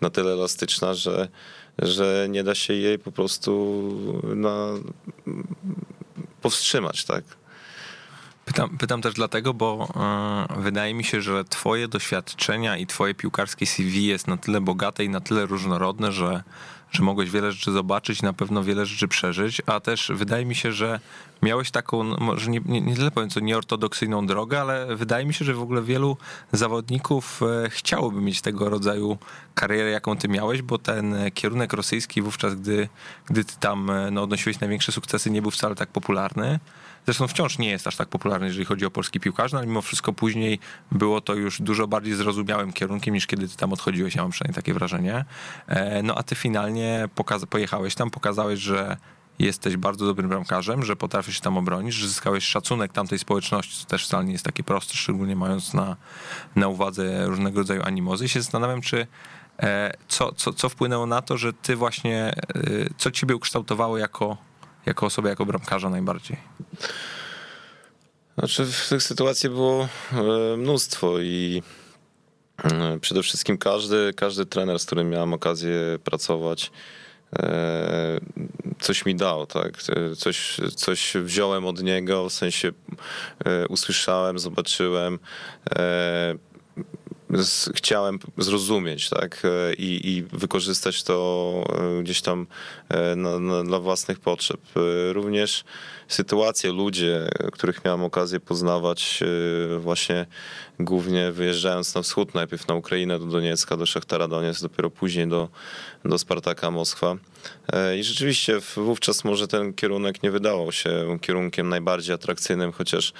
[0.00, 1.28] na tyle elastyczna, że,
[1.78, 4.68] że nie da się jej po prostu na,
[6.42, 7.24] powstrzymać, tak?
[8.48, 9.88] Pytam, pytam też dlatego, bo
[10.58, 15.04] y, wydaje mi się, że twoje doświadczenia i twoje piłkarskie CV jest na tyle bogate
[15.04, 16.42] i na tyle różnorodne, że,
[16.90, 20.72] że mogłeś wiele rzeczy zobaczyć, na pewno wiele rzeczy przeżyć, a też wydaje mi się,
[20.72, 21.00] że
[21.42, 25.34] miałeś taką, no, może nie, nie, nie tyle powiem co nieortodoksyjną drogę, ale wydaje mi
[25.34, 26.16] się, że w ogóle wielu
[26.52, 29.18] zawodników e, chciałoby mieć tego rodzaju
[29.54, 32.88] karierę, jaką ty miałeś, bo ten kierunek rosyjski wówczas, gdy,
[33.26, 36.58] gdy ty tam e, no, odnosiłeś największe sukcesy, nie był wcale tak popularny.
[37.08, 39.82] Zresztą wciąż nie jest aż tak popularny, jeżeli chodzi o polski piłkarz, no ale mimo
[39.82, 40.58] wszystko później
[40.92, 44.54] było to już dużo bardziej zrozumiałym kierunkiem niż kiedy ty tam odchodziłeś, ja mam przynajmniej
[44.54, 45.24] takie wrażenie.
[45.66, 47.08] E, no a ty finalnie
[47.50, 48.96] pojechałeś tam, pokazałeś, że
[49.38, 53.86] jesteś bardzo dobrym bramkarzem, że potrafisz się tam obronić, że zyskałeś szacunek tamtej społeczności, co
[53.86, 55.96] też wcale nie jest takie proste, szczególnie mając na,
[56.56, 58.24] na uwadze różnego rodzaju animozy.
[58.24, 59.06] I się zastanawiam, czy
[59.62, 62.34] e, co, co, co wpłynęło na to, że ty właśnie, e,
[62.96, 64.47] co ciebie ukształtowało jako,
[64.88, 66.36] jako osobę, jako bramkarza najbardziej?
[68.38, 71.62] Znaczy, w tych sytuacji było e, mnóstwo i
[72.64, 76.70] e, przede wszystkim każdy, każdy trener, z którym miałem okazję pracować,
[77.38, 78.20] e,
[78.80, 79.72] coś mi dał, tak?
[80.16, 82.72] Coś, coś wziąłem od niego, w sensie
[83.68, 85.18] usłyszałem, zobaczyłem
[87.74, 89.42] chciałem zrozumieć, tak,
[89.78, 91.64] i, i wykorzystać to
[92.02, 92.46] gdzieś tam
[93.16, 94.60] na, na, dla własnych potrzeb.
[95.12, 95.64] Również
[96.08, 100.26] sytuacje, ludzie, których miałem okazję poznawać e, właśnie
[100.80, 105.48] głównie wyjeżdżając na wschód, najpierw na Ukrainę, do Doniecka, do Szachtara Donieck, dopiero później do,
[106.04, 107.16] do Spartaka Moskwa.
[107.72, 113.12] E, I rzeczywiście wówczas może ten kierunek nie wydawał się kierunkiem najbardziej atrakcyjnym, chociaż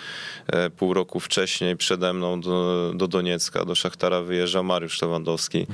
[0.47, 5.67] e, pół roku wcześniej przede mną do, do Doniecka, do Szachtara wyjeżdżał Mariusz Lewandowski.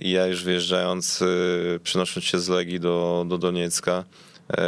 [0.00, 1.24] I ja już wyjeżdżając,
[1.82, 4.04] przynosząc się z Legii do, do Doniecka,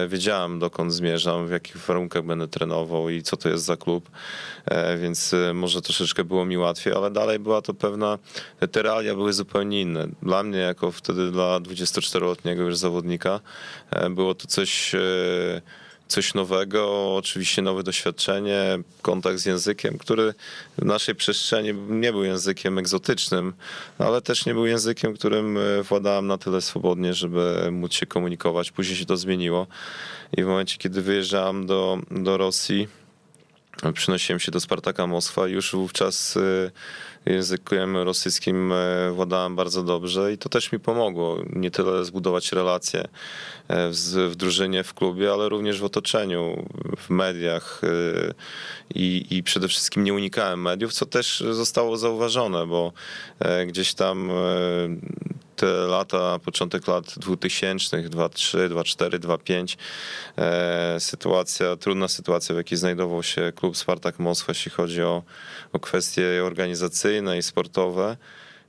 [0.08, 4.10] wiedziałem dokąd zmierzam, w jakich warunkach będę trenował i co to jest za klub,
[4.64, 8.18] e, więc e, może troszeczkę było mi łatwiej, ale dalej była to pewna,
[8.72, 10.08] te realia były zupełnie inne.
[10.22, 13.40] Dla mnie, jako wtedy dla 24-letniego już zawodnika,
[14.10, 14.94] było to coś
[16.12, 20.34] coś nowego, oczywiście nowe doświadczenie, kontakt z językiem, który
[20.78, 23.52] w naszej przestrzeni nie był językiem egzotycznym,
[23.98, 28.70] ale też nie był językiem, którym e, władałem na tyle swobodnie, żeby móc się komunikować.
[28.70, 29.66] Później się to zmieniło
[30.36, 32.88] i w momencie, kiedy wyjeżdżałem do, do Rosji,
[33.94, 36.70] przynosiłem się do Spartaka Moskwa, już wówczas e,
[37.26, 41.38] językiem rosyjskim e, władałem bardzo dobrze i to też mi pomogło.
[41.52, 43.08] Nie tyle zbudować relacje e,
[43.88, 43.94] w,
[44.30, 46.66] w drużynie, w klubie, ale również w otoczeniu,
[46.98, 47.88] w mediach e,
[48.94, 52.92] i, i przede wszystkim nie unikałem mediów, co też zostało zauważone, bo
[53.66, 54.30] gdzieś tam
[55.62, 59.78] te lata, początek lat 2000, 2003, 2004, 2005,
[60.98, 65.22] sytuacja, trudna sytuacja, w jakiej znajdował się klub Spartak Moskwa, jeśli chodzi o,
[65.72, 68.16] o kwestie organizacyjne i sportowe.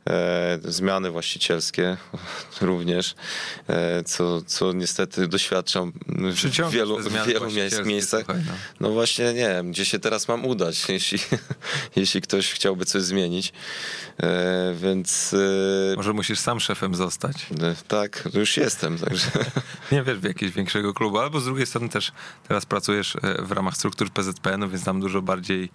[0.09, 1.97] E, zmiany właścicielskie
[2.61, 3.15] również,
[3.67, 7.13] e, co, co niestety doświadczam w wielu, w
[7.53, 8.23] wielu miejscach.
[8.25, 8.53] Słuchaj, no.
[8.79, 8.93] no.
[8.93, 11.19] właśnie nie wiem, gdzie się teraz mam udać, jeśli,
[11.95, 13.53] jeśli ktoś chciałby coś zmienić.
[14.23, 15.35] E, więc...
[15.95, 17.47] Może musisz sam szefem zostać.
[17.87, 19.27] Tak, już jestem, także...
[19.91, 22.11] Nie wiesz, w jakiegoś większego klubu, albo z drugiej strony też
[22.47, 25.69] teraz pracujesz w ramach struktur PZPN-u, więc tam dużo bardziej,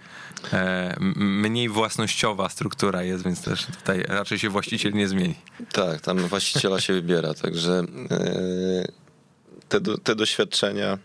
[1.17, 5.35] mniej własnościowa struktura jest, więc też tutaj raczej się właściciel nie zmieni.
[5.73, 8.89] Tak, tam właściciela się wybiera, także e,
[9.69, 10.99] te, te doświadczenia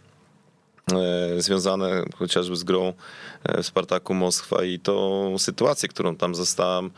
[0.93, 2.93] e, związane chociażby z grą
[3.43, 6.91] e, w Spartaku Moskwa i tą sytuację, którą tam zostałem,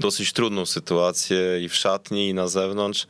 [0.00, 3.06] dosyć trudną sytuację i w szatni, i na zewnątrz,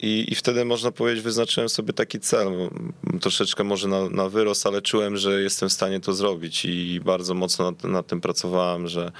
[0.00, 2.48] I, I wtedy można powiedzieć, wyznaczyłem sobie taki cel.
[3.20, 7.34] Troszeczkę może na, na wyrost, ale czułem, że jestem w stanie to zrobić i bardzo
[7.34, 9.12] mocno nad, nad tym pracowałem, że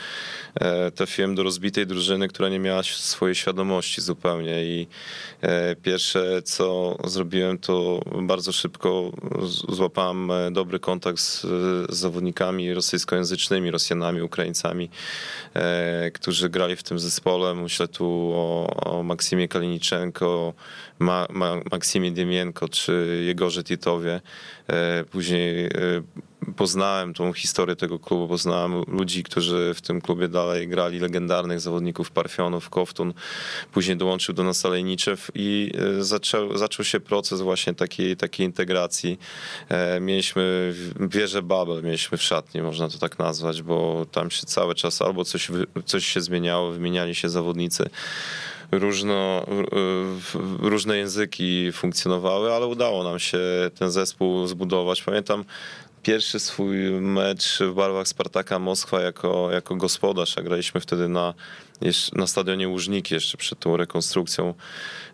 [0.54, 4.64] e, trafiłem do rozbitej drużyny, która nie miała swojej świadomości zupełnie.
[4.64, 4.86] I
[5.40, 9.12] e, pierwsze, co zrobiłem, to bardzo szybko
[9.68, 11.40] złapałem dobry kontakt z,
[11.88, 14.90] z zawodnikami rosyjskojęzycznymi, Rosjanami, Ukraińcami,
[16.14, 17.54] którzy grali w tym zespole.
[17.54, 19.48] Myślę tu o, o Maksimie
[19.86, 20.54] Lubczenko,
[20.98, 24.20] Ma, Ma, Maksimie Diemienko czy Jegorze Titowie.
[24.68, 25.70] E, później e,
[26.56, 32.10] poznałem tą historię tego klubu, poznałem ludzi, którzy w tym klubie dalej grali, legendarnych zawodników
[32.10, 33.14] Parfionów, Koftun.
[33.72, 39.18] Później dołączył do nas Alejniczew i e, zaczął, zaczął się proces właśnie takiej, takiej integracji.
[40.00, 45.02] Mieliśmy wieżę Babel, mieliśmy w szatni, można to tak nazwać, bo tam się cały czas
[45.02, 45.48] albo coś,
[45.84, 47.90] coś się zmieniało, wymieniali się zawodnicy
[48.72, 49.46] różno,
[50.58, 53.38] różne języki funkcjonowały, ale udało nam się
[53.78, 55.02] ten zespół zbudować.
[55.02, 55.44] Pamiętam
[56.06, 61.34] pierwszy swój mecz w barwach Spartaka Moskwa jako, jako gospodarz, a graliśmy wtedy na,
[62.12, 64.54] na stadionie Łużniki jeszcze przed tą rekonstrukcją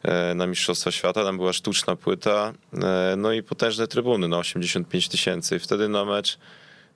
[0.02, 1.24] e, na Mistrzostwa Świata.
[1.24, 5.56] Tam była sztuczna płyta, e, no i potężne trybuny na 85 tysięcy.
[5.56, 6.38] I wtedy na mecz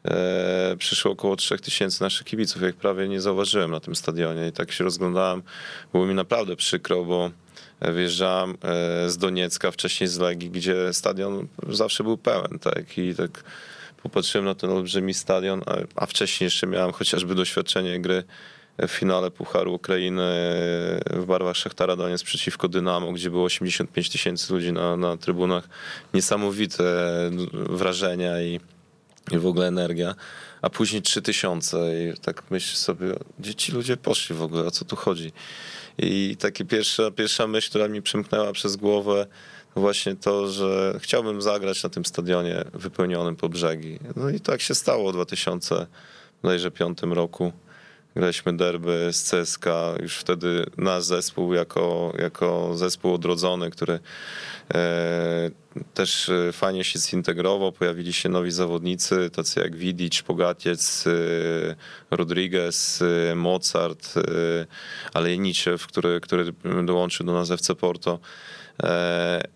[0.06, 4.72] e, przyszło około 3000 naszych kibiców, jak prawie nie zauważyłem na tym stadionie i tak
[4.72, 5.42] się rozglądałem.
[5.92, 7.30] Było mi naprawdę przykro, bo
[7.80, 13.44] wyjeżdżałem e, z Doniecka, wcześniej z Legii, gdzie stadion zawsze był pełen, tak, i tak
[14.02, 15.62] popatrzyłem na ten olbrzymi stadion,
[15.96, 18.24] a, wcześniej jeszcze miałem chociażby doświadczenie gry
[18.78, 20.22] w finale Pucharu Ukrainy
[21.10, 25.68] w barwach Szachtara Doniec przeciwko Dynamo, gdzie było 85 tysięcy ludzi na, na trybunach.
[26.14, 26.84] Niesamowite
[27.52, 28.60] wrażenia i
[29.32, 30.14] i w ogóle energia,
[30.62, 33.06] a później 3000 i tak myślę sobie,
[33.38, 35.32] gdzie ci ludzie poszli w ogóle, o co tu chodzi?
[35.98, 39.26] I taka pierwsza, pierwsza myśl, która mi przymknęła przez głowę,
[39.76, 43.98] właśnie to, że chciałbym zagrać na tym stadionie wypełnionym po brzegi.
[44.16, 47.52] No i tak się stało w 2005 roku.
[48.16, 49.64] Graliśmy derby z CSK,
[50.02, 53.98] już wtedy nasz zespół jako, jako zespół odrodzony, który
[54.74, 55.50] e,
[55.94, 61.10] też e, fajnie się zintegrował, pojawili się nowi zawodnicy, tacy jak Widic, Pogatiec, e,
[62.10, 64.14] Rodriguez, e, Mozart,
[65.14, 66.52] Alejniczew, który, który
[66.84, 68.18] dołączył do nas FC Porto.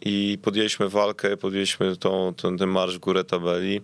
[0.01, 3.81] I podjęliśmy walkę, podjęliśmy tą, ten, ten marsz w górę tabeli.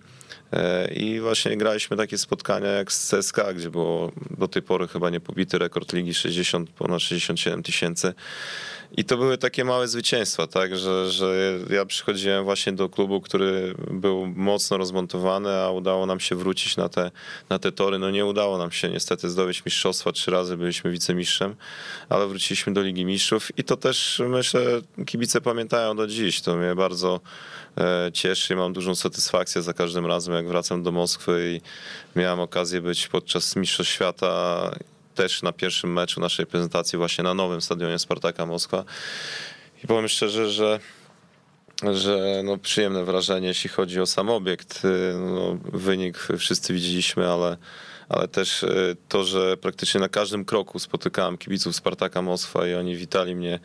[0.52, 5.10] E, I właśnie graliśmy takie spotkania jak z CSK, gdzie było do tej pory chyba
[5.10, 8.14] niepobity rekord ligi 60, ponad 67 tysięcy.
[8.96, 13.74] I to były takie małe zwycięstwa, tak, że, że ja przychodziłem właśnie do klubu, który
[13.90, 17.10] był mocno rozmontowany, a udało nam się wrócić na te,
[17.48, 17.98] na te tory.
[17.98, 21.54] No nie udało nam się niestety zdobyć mistrzostwa, trzy razy byliśmy wicemistrzem,
[22.08, 24.60] ale wróciliśmy do Ligi Mistrzów i to też myślę
[25.06, 26.40] kibice pamiętają do dziś.
[26.40, 27.20] To mnie bardzo
[27.78, 31.60] e, cieszy mam dużą satysfakcję za każdym razem, jak wracam do Moskwy i
[32.18, 34.70] miałem okazję być podczas Mistrzostw Świata
[35.16, 38.84] też na pierwszym meczu naszej prezentacji właśnie na nowym stadionie Spartaka Moskwa.
[39.84, 40.80] I powiem szczerze, że
[41.92, 44.82] że no, przyjemne wrażenie, jeśli chodzi o sam obiekt.
[45.34, 47.56] No, wynik wszyscy widzieliśmy, ale
[48.08, 48.68] ale też e,
[49.08, 53.60] to, że praktycznie na każdym kroku spotykałem kibiców Spartaka Moskwa i oni witali mnie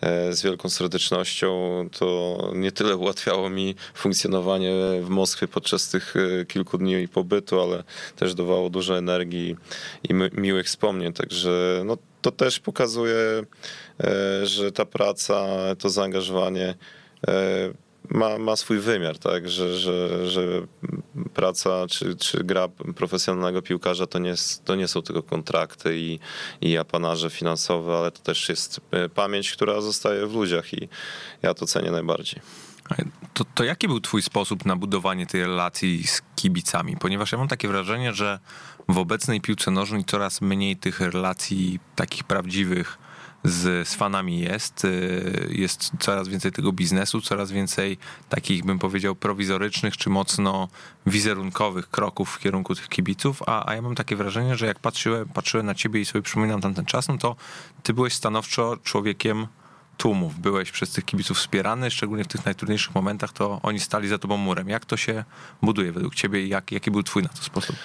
[0.00, 1.48] e, z wielką serdecznością,
[1.98, 7.84] to nie tyle ułatwiało mi funkcjonowanie w Moskwie podczas tych e, kilku dni pobytu, ale
[8.16, 9.56] też dawało dużo energii
[10.08, 13.16] i miłych wspomnień, także no, to też pokazuje,
[14.42, 15.46] że ta praca,
[15.78, 16.74] to zaangażowanie
[18.10, 20.66] ma, ma swój wymiar, tak, że, że, że
[21.34, 26.18] praca czy, czy gra profesjonalnego piłkarza to nie, to nie są tylko kontrakty i,
[26.60, 30.88] i apanarze finansowe, ale to też jest e, pamięć, która zostaje w ludziach i
[31.42, 32.40] ja to cenię najbardziej.
[33.34, 36.96] To, to jaki był twój sposób na budowanie tej relacji z kibicami?
[36.96, 38.38] Ponieważ ja mam takie wrażenie, że
[38.88, 42.98] w obecnej piłce nożnej coraz mniej tych relacji takich prawdziwych
[43.44, 44.84] z, z fanami jest.
[44.84, 50.68] Y, jest coraz więcej tego biznesu, coraz więcej takich, bym powiedział, prowizorycznych czy mocno
[51.06, 55.28] wizerunkowych kroków w kierunku tych kibiców, a, a ja mam takie wrażenie, że jak patrzyłem,
[55.28, 57.36] patrzyłem na ciebie i sobie przypominam tamten czas, no to
[57.82, 59.46] ty byłeś stanowczo człowiekiem
[59.96, 60.38] tłumów.
[60.40, 64.36] Byłeś przez tych kibiców wspierany, szczególnie w tych najtrudniejszych momentach, to oni stali za tobą
[64.36, 64.68] murem.
[64.68, 65.24] Jak to się
[65.62, 67.76] buduje według ciebie i jak, jaki był twój na to sposób?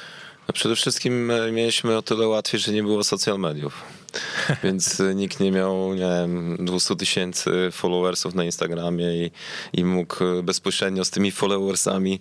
[0.47, 3.98] No przede wszystkim e, mieliśmy o tyle łatwiej, że nie było social mediów.
[4.63, 9.31] Więc e, nikt nie miał, nie wiem, 200 tysięcy followersów na Instagramie i,
[9.73, 12.19] i mógł e, bezpośrednio z tymi followersami,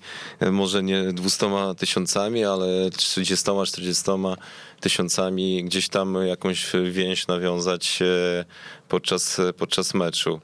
[0.50, 4.10] może nie 200 tysiącami, ale 30, 40
[4.80, 7.98] tysiącami gdzieś tam jakąś więź nawiązać
[8.88, 10.40] podczas, podczas meczu.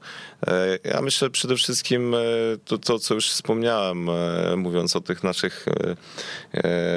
[0.47, 2.17] E, ja myślę przede wszystkim e,
[2.65, 5.65] to, to, co już wspomniałem, e, mówiąc o tych naszych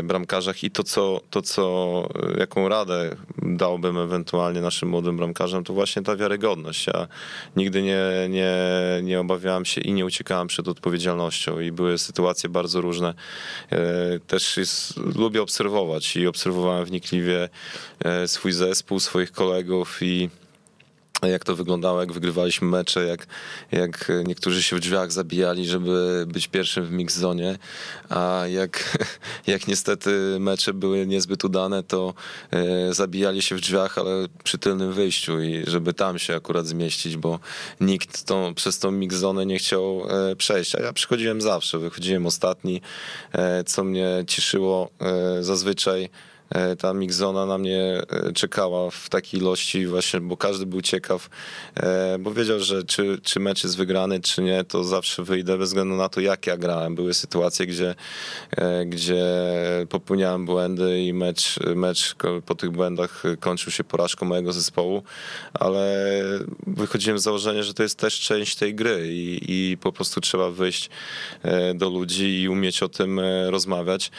[0.05, 2.09] bramkarzach i to, co, to, co
[2.39, 6.87] jaką radę dałbym ewentualnie naszym młodym bramkarzom, to właśnie ta wiarygodność.
[6.87, 7.09] Ja
[7.57, 8.55] nigdy nie, nie,
[9.03, 13.15] nie obawiałem się i nie uciekałem przed odpowiedzialnością i były sytuacje bardzo różne.
[14.27, 17.49] Też jest, lubię obserwować i obserwowałem wnikliwie
[18.27, 20.29] swój zespół, swoich kolegów i
[21.27, 23.27] jak to wyglądało, jak wygrywaliśmy mecze, jak,
[23.73, 27.59] jak niektórzy się w drzwiach zabijali, żeby być pierwszym w mix zone,
[28.09, 28.99] a jak,
[29.47, 32.15] jak niestety mecze były niezbyt udane, to
[32.51, 37.17] e, zabijali się w drzwiach, ale przy tylnym wyjściu i żeby tam się akurat zmieścić,
[37.17, 37.39] bo
[37.81, 42.27] nikt tą, przez tą mix zone nie chciał e, przejść, a ja przychodziłem zawsze, wychodziłem
[42.27, 42.81] ostatni,
[43.33, 44.91] e, co mnie cieszyło
[45.41, 46.11] zazwyczaj
[46.79, 51.31] ta mixzona na mnie e, czekała w takiej ilości właśnie, bo każdy był ciekaw,
[51.77, 55.69] e, bo wiedział, że czy, czy mecz jest wygrany, czy nie, to zawsze wyjdę bez
[55.69, 56.95] względu na to, jak ja grałem.
[56.95, 57.95] Były sytuacje, gdzie,
[58.87, 59.25] gdzie
[59.89, 62.15] popełniałem błędy i mecz, mecz
[62.47, 65.03] po tych błędach kończył się porażką mojego zespołu,
[65.55, 66.23] ale
[66.67, 70.51] wychodziłem z założenia, że to jest też część tej gry i, i po prostu trzeba
[70.51, 70.91] wyjść
[71.75, 74.11] do ludzi i umieć o tym rozmawiać.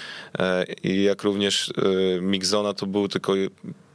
[0.84, 1.74] I jak również
[2.22, 3.34] Mixzona to był tylko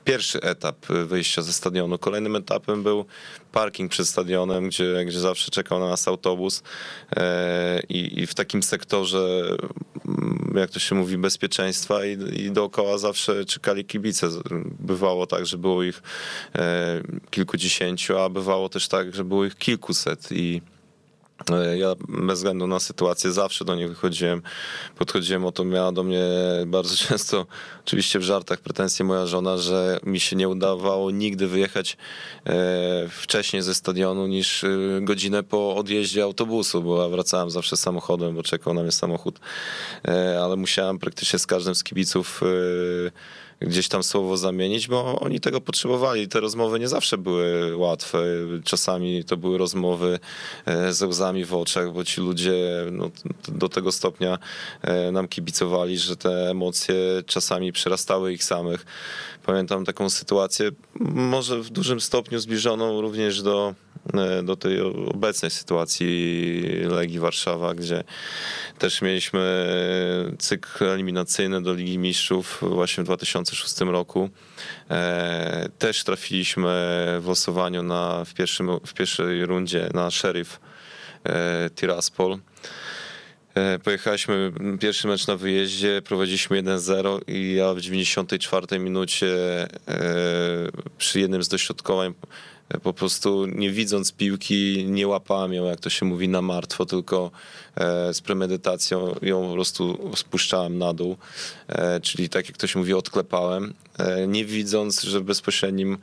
[0.04, 1.98] pierwszy etap wyjścia ze stadionu.
[1.98, 3.04] Kolejnym etapem był
[3.52, 6.62] parking przed stadionem, gdzie, gdzie zawsze czekał na nas autobus
[7.16, 9.48] e, i, i w takim sektorze,
[10.06, 14.28] mm, jak to się mówi, bezpieczeństwa i, i dookoła zawsze czekali kibice.
[14.80, 16.02] Bywało tak, że było ich
[16.54, 20.60] e, kilkudziesięciu, a bywało też tak, że było ich kilkuset i
[21.76, 24.42] ja bez względu na sytuację zawsze do nich wychodziłem,
[24.98, 26.22] podchodziłem o to, miała do mnie
[26.66, 27.46] bardzo często,
[27.86, 31.96] oczywiście w żartach pretensje moja żona, że mi się nie udawało nigdy wyjechać
[32.46, 34.68] e, wcześniej ze stadionu niż e,
[35.00, 39.40] godzinę po odjeździe autobusu, bo ja wracałem zawsze samochodem, bo czekał na mnie samochód,
[40.42, 42.40] ale musiałem praktycznie z każdym z kibiców
[43.61, 46.29] gdzieś tam słowo zamienić, bo oni tego potrzebowali.
[46.29, 48.19] Te rozmowy nie zawsze były łatwe.
[48.65, 50.19] Czasami to były rozmowy
[50.67, 52.55] e, ze łzami w oczach, bo ci ludzie
[52.92, 53.11] no,
[53.48, 54.38] do tego stopnia
[54.83, 56.94] e, nam kibicowali, że te emocje
[57.27, 58.87] czasami przerastały ich samych.
[59.46, 60.70] Pamiętam taką sytuację,
[61.14, 63.74] może w dużym stopniu zbliżoną również do,
[64.14, 64.80] e, do tej
[65.14, 68.04] obecnej sytuacji Legii Warszawa, gdzie
[68.78, 69.66] też mieliśmy
[70.38, 74.30] cykl eliminacyjny do Ligi Mistrzów właśnie w 2006 roku.
[74.90, 76.72] E, też trafiliśmy
[77.20, 80.60] w losowaniu na, w, pierwszym, w pierwszej rundzie na Sheriff
[81.24, 82.38] e, Tiraspol.
[83.55, 89.29] E, Pojechaliśmy pierwszy mecz na wyjeździe, prowadziliśmy 1-0 i ja w 94 minucie
[89.63, 89.69] e,
[90.98, 92.15] przy jednym z dośrodkowań
[92.69, 96.87] e, po prostu nie widząc piłki nie łapałem ją, jak to się mówi, na martwo,
[96.87, 97.31] tylko
[98.13, 101.17] z premedytacją ją po prostu spuszczałem na dół,
[102.02, 103.75] czyli tak jak ktoś mówi, odklepałem,
[104.29, 105.98] nie widząc, że bezpośrednim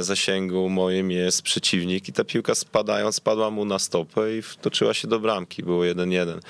[0.00, 5.08] zasięgu moim jest przeciwnik i ta piłka spadając spadła mu na stopę i wtoczyła się
[5.08, 6.40] do bramki, było 1-1.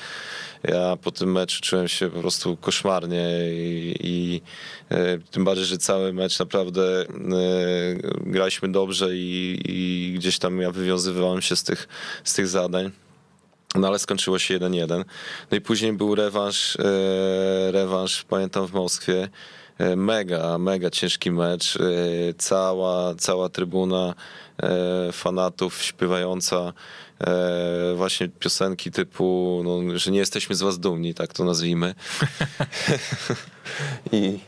[0.64, 4.40] Ja po tym meczu czułem się po prostu koszmarnie i, i
[4.90, 7.06] e, tym bardziej, że cały mecz naprawdę e,
[8.20, 11.88] graliśmy dobrze i, i gdzieś tam ja wywiązywałem się z tych,
[12.24, 12.90] z tych zadań.
[13.74, 15.04] No ale skończyło się 1-1.
[15.50, 19.28] No i później był rewanż, e, rewanż pamiętam w Moskwie.
[19.96, 21.78] Mega, mega ciężki mecz.
[22.38, 24.14] Cała, cała trybuna
[25.12, 26.72] fanatów śpiewająca
[27.20, 31.94] e, właśnie piosenki typu, no, że nie jesteśmy z was dumni, tak to nazwijmy.
[34.12, 34.38] I,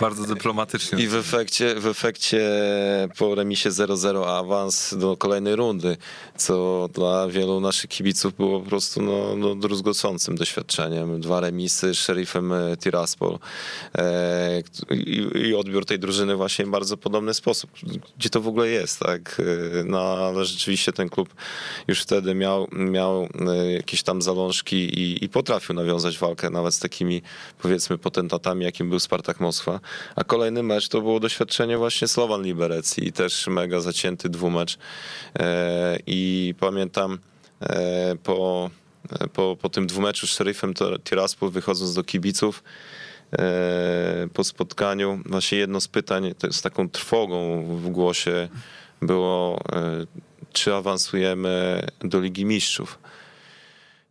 [0.00, 1.04] bardzo dyplomatycznie.
[1.04, 2.40] I w efekcie, w efekcie
[3.18, 5.96] po remisie 0-0 awans do kolejnej rundy,
[6.36, 11.20] co dla wielu naszych kibiców było po prostu no, no, druzgocącym doświadczeniem.
[11.20, 13.38] Dwa remisy z szerifem e, Tiraspol
[13.98, 17.70] e, i, i, odbiór tej drużyny właśnie w bardzo podobny sposób.
[18.18, 19.40] Gdzie to w ogóle jest, tak?
[19.80, 21.34] E, no, ale rzeczywiście ten klub
[21.88, 26.78] już wtedy miał, miał e, jakieś tam zalążki i, i potrafił nawiązać walkę nawet z
[26.78, 27.22] takimi
[27.62, 29.69] powiedzmy potentatami, jakim był Spartak Moskwa.
[30.16, 34.78] A kolejny mecz to było doświadczenie właśnie Slovan Liberec i też mega zacięty dwumecz.
[35.38, 37.18] E, I pamiętam
[37.60, 38.70] e, po,
[39.32, 42.62] po, po tym dwumeczu z Sheriffem Tiraspol wychodząc do kibiców,
[43.32, 48.48] e, po spotkaniu, właśnie jedno z pytań z taką trwogą w głosie
[49.02, 49.60] było,
[50.52, 52.98] czy awansujemy do Ligi Mistrzów.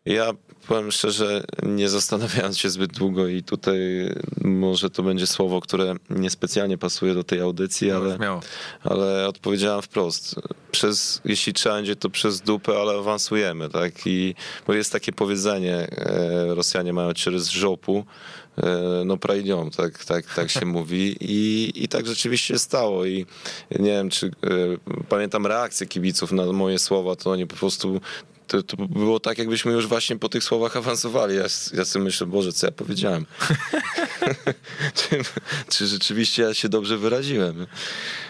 [0.05, 0.31] Ja
[0.69, 3.77] powiem szczerze, nie zastanawiając się zbyt długo i tutaj
[4.41, 8.17] może to będzie słowo, które niespecjalnie pasuje do tej audycji, no, ale,
[8.83, 10.35] ale odpowiedziałem wprost.
[10.71, 13.93] Przez, jeśli trzeba będzie, to przez dupę, ale awansujemy, tak?
[14.05, 14.35] I
[14.67, 18.05] bo jest takie powiedzenie, e, Rosjanie mają ciry z żopu,
[18.57, 23.25] e, no prajnią, tak, tak, tak się mówi I, i tak rzeczywiście stało i
[23.79, 24.31] nie wiem, czy e,
[25.09, 28.01] pamiętam reakcję kibiców na moje słowa, to oni po prostu
[28.49, 31.35] to, to, było tak, jakbyśmy już właśnie po tych słowach awansowali.
[31.35, 33.25] Ja, ja sobie myślę, Boże, co ja powiedziałem?
[34.95, 35.19] czy,
[35.69, 37.67] czy, rzeczywiście ja się dobrze wyraziłem?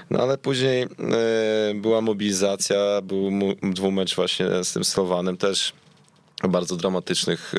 [0.10, 0.88] No ale później e,
[1.76, 5.74] była mobilizacja, był dwumecz właśnie z tym Slowanem też
[6.44, 7.54] bardzo dramatycznych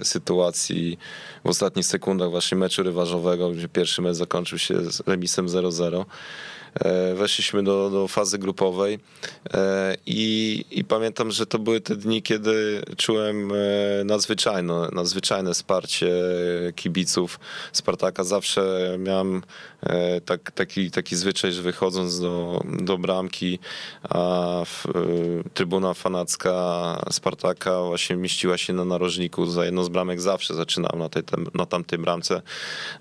[0.00, 0.98] e, sytuacji
[1.44, 6.04] w ostatnich sekundach właśnie meczu ryważowego, gdzie pierwszy mecz zakończył się z remisem 0-0.
[6.74, 8.98] E, weszliśmy do, do fazy grupowej
[9.54, 16.10] e, i, i pamiętam, że to były te dni, kiedy czułem e, nadzwyczajne, nadzwyczajne wsparcie
[16.76, 17.40] kibiców
[17.72, 18.24] Spartaka.
[18.24, 19.42] Zawsze miałem
[20.24, 23.58] tak, taki, taki zwyczaj, że wychodząc do, do bramki,
[24.08, 24.86] a w,
[25.54, 26.54] trybuna fanacka
[27.10, 30.20] Spartaka właśnie mieściła się na narożniku za jedną z bramek.
[30.20, 31.22] Zawsze zaczynałem na, tej,
[31.54, 32.42] na tamtej bramce.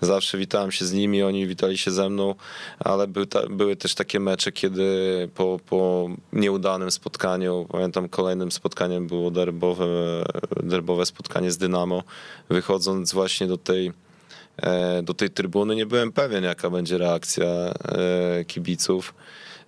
[0.01, 2.35] Zawsze witałem się z nimi, oni witali się ze mną,
[2.79, 4.87] ale był ta, były też takie mecze, kiedy
[5.35, 9.85] po, po nieudanym spotkaniu, pamiętam kolejnym spotkaniem było derbowe,
[10.63, 12.03] derbowe spotkanie z Dynamo,
[12.49, 13.91] wychodząc właśnie do tej
[14.57, 19.13] e, do tej trybuny nie byłem pewien, jaka będzie reakcja e, kibiców.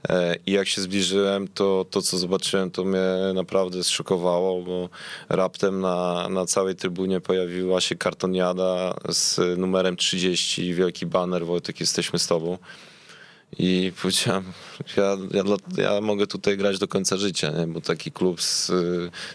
[0.09, 4.89] E, I jak się zbliżyłem, to to, co zobaczyłem, to mnie naprawdę zszokowało, bo
[5.29, 12.19] raptem na, na całej trybunie pojawiła się kartoniada z numerem 30, wielki banner, Wojtek, jesteśmy
[12.19, 12.57] z tobą.
[13.59, 14.43] I powiedziałem,
[14.97, 15.43] ja, ja,
[15.77, 17.67] ja, mogę tutaj grać do końca życia, nie?
[17.67, 18.71] bo taki klub z,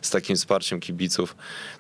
[0.03, 1.37] z takim wsparciem kibiców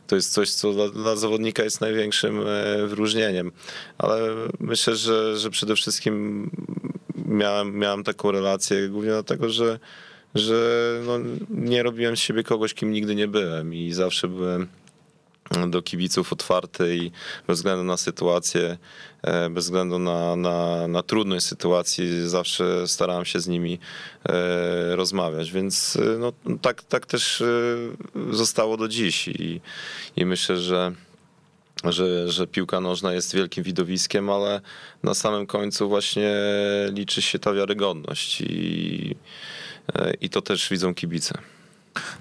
[0.07, 3.53] to jest coś, co dla, dla zawodnika jest największym e, wyróżnieniem.
[3.99, 4.21] Ale
[4.61, 6.51] myślę, że, że przede wszystkim
[7.27, 9.79] miałem, miałem taką relację głównie dlatego, że,
[10.35, 11.19] że no,
[11.51, 14.69] nie robiłem z siebie kogoś, kim nigdy nie byłem i zawsze byłem
[15.69, 17.11] do kibiców otwarty i
[17.47, 18.79] bez względu na sytuację,
[19.23, 23.79] e, bez względu na, na, na trudność sytuacji, zawsze starałem się z nimi
[24.29, 26.33] e, rozmawiać, więc e, no,
[26.63, 27.43] tak, tak też
[28.31, 29.61] zostało do dziś i,
[30.17, 30.93] i myślę, że
[31.85, 34.61] że, że piłka nożna jest wielkim widowiskiem, ale
[35.03, 36.35] na samym końcu właśnie
[36.93, 39.17] liczy się ta wiarygodność i,
[40.21, 41.39] i to też widzą kibice.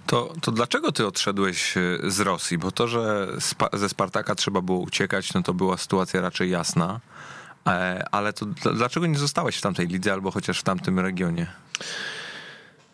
[0.05, 2.57] To, to dlaczego ty odszedłeś e, z Rosji?
[2.57, 3.27] Bo to, że
[3.73, 6.99] ze Spartaka trzeba było uciekać, no to była sytuacja raczej jasna.
[7.67, 11.47] E, ale to dlaczego nie zostałeś w tamtej lidze albo chociaż w tamtym regionie?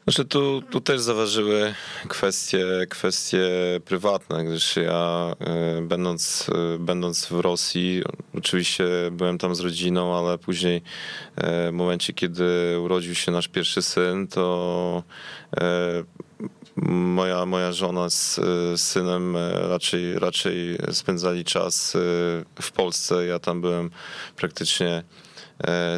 [0.04, 1.74] Znaczy tu, tu też zaważyły
[2.08, 3.50] kwestie, kwestie
[3.86, 6.48] prywatne, gdyż ja e, będąc,
[6.80, 8.04] będąc w Rosji,
[8.38, 10.82] oczywiście byłem tam z rodziną, ale później
[11.38, 15.04] w momencie, kiedy urodził się nasz pierwszy syn, to
[16.76, 18.36] moja, moja żona z,
[18.76, 22.00] z synem e, raczej, raczej spędzali czas e,
[22.62, 23.26] w Polsce.
[23.26, 23.90] Ja tam byłem
[24.36, 25.04] praktycznie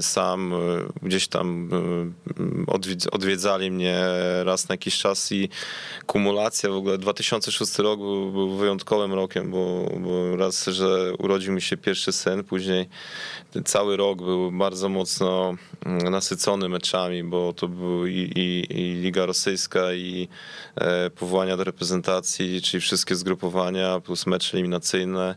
[0.01, 0.57] sam e,
[1.01, 1.70] gdzieś tam
[2.68, 4.05] e, odwiedzali mnie
[4.43, 5.49] raz na jakiś czas i
[6.05, 11.61] kumulacja w ogóle 2006 rok był, był wyjątkowym rokiem, bo, bo, raz, że urodził mi
[11.61, 12.89] się pierwszy syn, później
[13.66, 15.55] cały rok był bardzo mocno
[15.86, 20.28] mm, nasycony meczami, bo to był i, i, i Liga Rosyjska i
[21.16, 25.36] powołania do reprezentacji, czyli wszystkie zgrupowania plus mecze eliminacyjne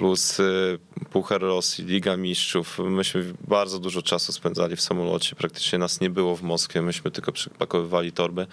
[0.00, 0.78] plus y,
[1.12, 2.78] Puchar Rosji, Liga Mistrzów.
[2.78, 7.32] Myśmy bardzo dużo czasu spędzali w samolocie, praktycznie nas nie było w Moskwie, myśmy tylko
[7.32, 8.46] przypakowywali torby.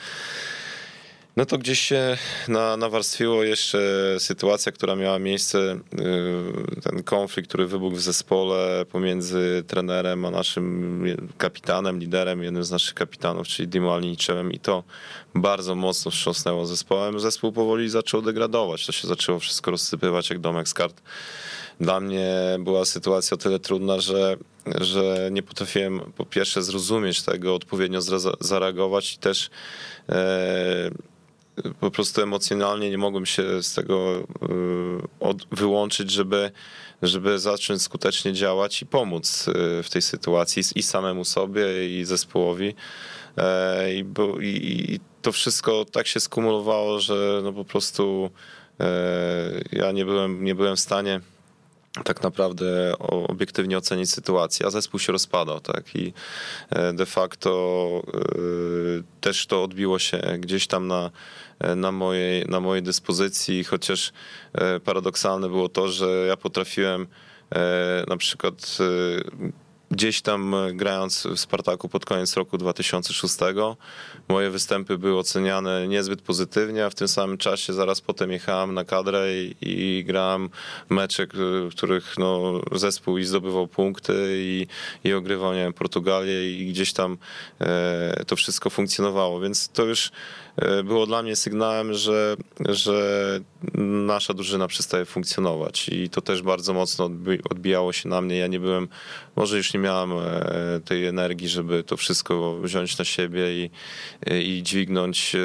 [1.37, 2.17] No to gdzieś się
[2.47, 3.79] na, nawarstwiło jeszcze
[4.19, 5.79] sytuacja, która miała miejsce,
[6.77, 11.03] y, ten konflikt, który wybuchł w zespole pomiędzy trenerem a naszym
[11.37, 13.99] kapitanem, liderem, jednym z naszych kapitanów, czyli Dimo
[14.51, 14.83] i to
[15.35, 17.19] bardzo mocno wstrząsnęło zespołem.
[17.19, 21.01] Zespół powoli zaczął degradować, to się zaczęło wszystko rozsypywać jak domek z kart.
[21.79, 24.37] Dla mnie była sytuacja o tyle trudna, że,
[24.81, 28.01] że nie potrafiłem po pierwsze zrozumieć tego, odpowiednio
[28.41, 29.49] zareagować i też
[30.09, 30.91] e,
[31.79, 36.51] po prostu emocjonalnie nie mogłem się z tego y, wyłączyć, żeby,
[37.01, 42.75] żeby zacząć skutecznie działać i pomóc y, w tej sytuacji i samemu sobie, i zespołowi.
[43.37, 44.05] E, I,
[44.93, 48.29] i to wszystko tak się skumulowało, że no po prostu
[48.79, 51.21] e, ja nie byłem, nie byłem w stanie
[52.03, 56.13] tak naprawdę obiektywnie ocenić sytuację, a zespół się rozpadał, tak, i
[56.69, 58.01] e, de facto
[59.21, 61.11] też to odbiło się gdzieś tam na
[61.59, 64.11] E, na mojej, na mojej dyspozycji, chociaż
[64.53, 67.07] e, paradoksalne było to, że ja potrafiłem
[67.55, 68.77] e, na przykład
[69.91, 73.35] gdzieś tam grając w Spartaku pod koniec roku 2006,
[74.27, 78.85] moje występy były oceniane niezbyt pozytywnie, a w tym samym czasie zaraz potem jechałem na
[78.85, 80.49] kadrę i, i grałem
[80.89, 84.67] mecze, w których no, zespół i zdobywał punkty i,
[85.03, 87.17] i ogrywał, nie wiem, Portugalię i gdzieś tam
[87.61, 90.46] e, to wszystko funkcjonowało, więc to już E,
[90.83, 92.35] było dla mnie sygnałem, że,
[92.69, 93.39] że
[94.07, 97.09] nasza drużyna przestaje funkcjonować i to też bardzo mocno
[97.49, 98.37] odbijało się na mnie.
[98.37, 98.87] Ja nie byłem,
[99.35, 103.69] może już nie miałem e, tej energii, żeby to wszystko wziąć na siebie i,
[104.31, 105.39] i dźwignąć e,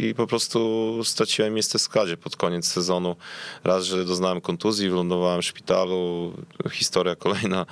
[0.00, 3.16] i po prostu straciłem miejsce w składzie pod koniec sezonu.
[3.64, 6.32] Raz, że doznałem kontuzji, wylądowałem w szpitalu,
[6.70, 7.66] historia kolejna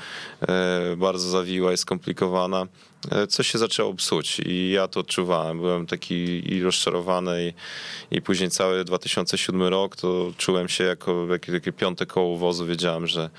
[0.97, 2.67] bardzo zawiła i skomplikowana.
[3.11, 5.59] E, coś się zaczęło psuć i ja to odczuwałem.
[5.59, 6.15] Byłem taki
[6.55, 7.55] i rozczarowany
[8.11, 12.67] i, i później cały 2007 rok to czułem się jako jakie, takie piąte koło wozu.
[12.67, 13.31] Wiedziałem, że,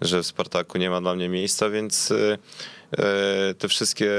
[0.00, 2.38] że w Spartaku nie ma dla mnie miejsca, więc e,
[2.98, 4.10] e, te wszystkie,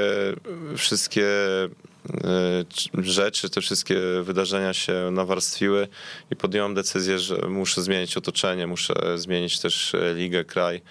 [0.78, 1.28] wszystkie
[2.93, 5.88] rzeczy, te wszystkie wydarzenia się nawarstwiły
[6.32, 10.82] i podjąłem decyzję, że muszę zmienić otoczenie, muszę zmienić też ligę, kraj.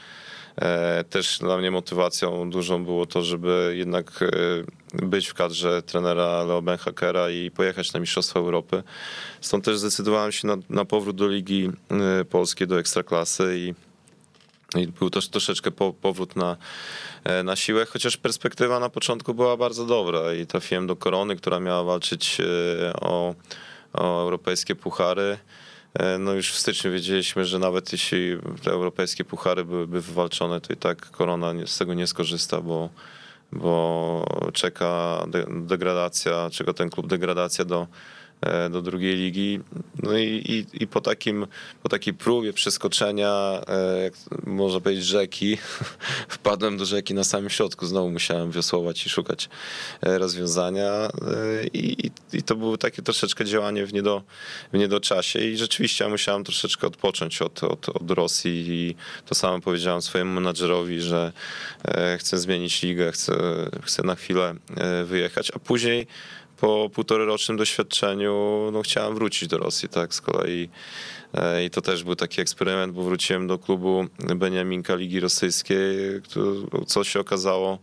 [0.61, 6.45] E, też dla mnie motywacją dużą było to, żeby jednak e, być w kadrze trenera
[6.45, 8.83] Leo Benhakera i pojechać na Mistrzostwa Europy.
[9.41, 11.71] Stąd też zdecydowałem się na, na powrót do Ligi
[12.21, 13.75] e, Polskiej, do Ekstraklasy i
[14.77, 16.57] i był też troszeczkę po, powrót na,
[17.45, 21.85] na siłę, chociaż perspektywa na początku była bardzo dobra i trafiłem do Korony, która miała
[21.85, 22.39] walczyć
[23.01, 23.35] o,
[23.93, 25.39] o europejskie puchary.
[25.99, 30.73] E, no już w styczniu wiedzieliśmy, że nawet jeśli te europejskie puchary byłyby wywalczone, to
[30.73, 32.91] i tak Korona z tego nie skorzysta, bo,
[33.53, 37.87] bo czeka degradacja, czeka ten klub degradacja do,
[38.71, 39.61] do drugiej ligi.
[40.03, 41.47] No i, i, i, po, takim,
[41.83, 44.15] po takiej próbie przeskoczenia, e, jak
[44.47, 45.59] można powiedzieć, rzeki,
[46.29, 47.87] wpadłem do rzeki na samym środku.
[47.87, 49.49] Znowu musiałem wiosłować i szukać
[50.01, 51.09] e, rozwiązania.
[51.73, 54.23] I, i to było takie troszeczkę działanie w, niedo,
[54.73, 55.39] w niedoczasie.
[55.39, 58.65] I rzeczywiście ja musiałem troszeczkę odpocząć od, od, od Rosji.
[58.69, 58.95] I
[59.27, 61.33] to samo powiedziałem swojemu menadżerowi, że
[62.19, 63.35] chcę zmienić ligę, chcę,
[63.83, 64.55] chcę na chwilę
[65.05, 65.51] wyjechać.
[65.55, 66.07] A później
[66.57, 70.69] po półtorej rocznym doświadczeniu no, chciałem wrócić do Rosji, tak, z kolei
[71.35, 75.97] e, i to też był taki eksperyment, bo wróciłem do klubu Beniaminka Ligi Rosyjskiej,
[76.87, 77.79] co się okazało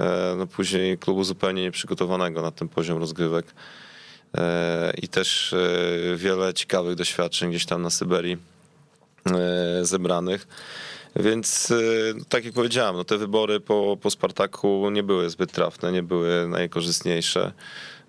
[0.00, 3.46] e, no, później klubu zupełnie nieprzygotowanego na ten poziom rozgrywek
[5.02, 5.54] i też
[6.16, 8.36] wiele ciekawych doświadczeń gdzieś tam na Syberii
[9.82, 10.46] zebranych.
[11.16, 11.72] Więc
[12.28, 16.48] tak jak powiedziałem, no te wybory po, po Spartaku nie były zbyt trafne, nie były
[16.48, 17.52] najkorzystniejsze.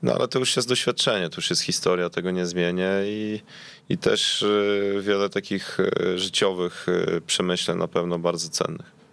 [0.03, 3.41] No ale to już jest doświadczenie, to już jest historia, tego nie zmienię i,
[3.89, 6.85] i też y, wiele takich y, życiowych
[7.27, 9.03] przemyśleń na pewno bardzo cennych.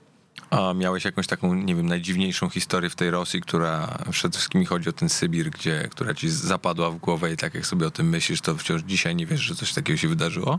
[0.51, 4.89] A miałeś jakąś taką, nie wiem, najdziwniejszą historię w tej Rosji, która przede wszystkim chodzi
[4.89, 8.09] o ten Sybir, gdzie, która ci zapadła w głowę i tak jak sobie o tym
[8.09, 10.59] myślisz, to wciąż dzisiaj nie wiesz, że coś takiego się wydarzyło?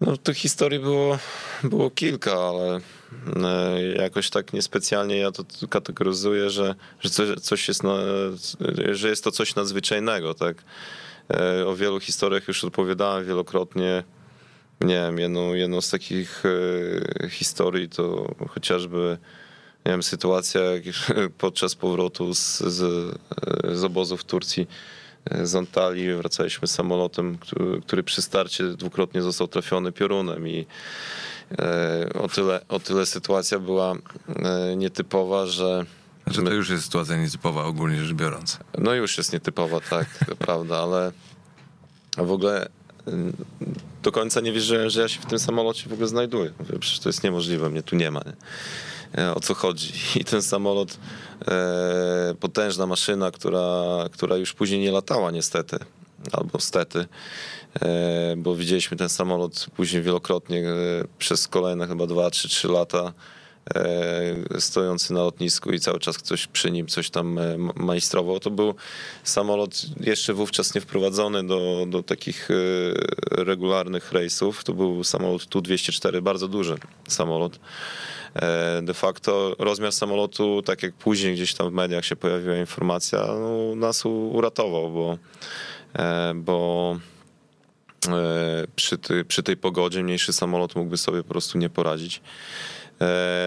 [0.00, 1.18] No, tych historii było,
[1.62, 2.80] było kilka, ale
[3.44, 7.94] e, jakoś tak niespecjalnie ja to kategoryzuję, że, że coś, coś jest, na,
[8.92, 10.64] że jest to coś nadzwyczajnego, tak.
[11.30, 14.04] E, o wielu historiach już opowiadałem wielokrotnie.
[14.80, 16.42] Nie wiem, jedną, jedną z takich
[17.24, 19.18] e, historii to chociażby
[19.86, 20.60] nie wiem, sytuacja
[21.38, 23.14] podczas powrotu z, z,
[23.72, 24.68] z obozu w Turcji
[25.42, 30.66] z Antalii, wracaliśmy samolotem, który, który przy starcie dwukrotnie został trafiony piorunem i
[31.58, 33.94] e, o tyle, o tyle sytuacja była
[34.36, 35.86] e, nietypowa, że
[36.24, 38.58] znaczy, to już jest sytuacja nietypowa ogólnie rzecz biorąc.
[38.78, 40.06] No już jest nietypowa, tak,
[40.46, 41.12] prawda, ale
[42.16, 42.68] w ogóle
[43.06, 43.32] mm,
[44.02, 46.52] do końca nie wierzyłem, że ja się w tym samolocie w ogóle znajduję.
[46.80, 48.20] Przecież to jest niemożliwe, mnie tu nie ma.
[48.26, 48.32] Nie?
[49.16, 49.92] E, o co chodzi.
[50.20, 50.98] I ten samolot,
[51.48, 55.78] e, potężna maszyna, która, która już później nie latała niestety,
[56.32, 57.06] albo stety,
[57.82, 60.64] e, bo widzieliśmy ten samolot później wielokrotnie
[61.18, 63.12] przez kolejne chyba 2 3, 3 lata
[64.58, 67.38] stojący na lotnisku i cały czas ktoś przy nim coś tam
[67.74, 68.40] majstrował.
[68.40, 68.74] To był
[69.24, 72.48] samolot jeszcze wówczas nie wprowadzony do, do takich
[73.30, 74.64] regularnych rejsów.
[74.64, 76.76] To był samolot Tu-204, bardzo duży
[77.08, 77.58] samolot.
[78.34, 83.26] E, de facto rozmiar samolotu, tak jak później gdzieś tam w mediach się pojawiła informacja,
[83.26, 85.18] no, nas uratował, bo,
[85.98, 86.96] e, bo
[88.08, 92.20] e, przy, ty, przy tej pogodzie mniejszy samolot mógłby sobie po prostu nie poradzić.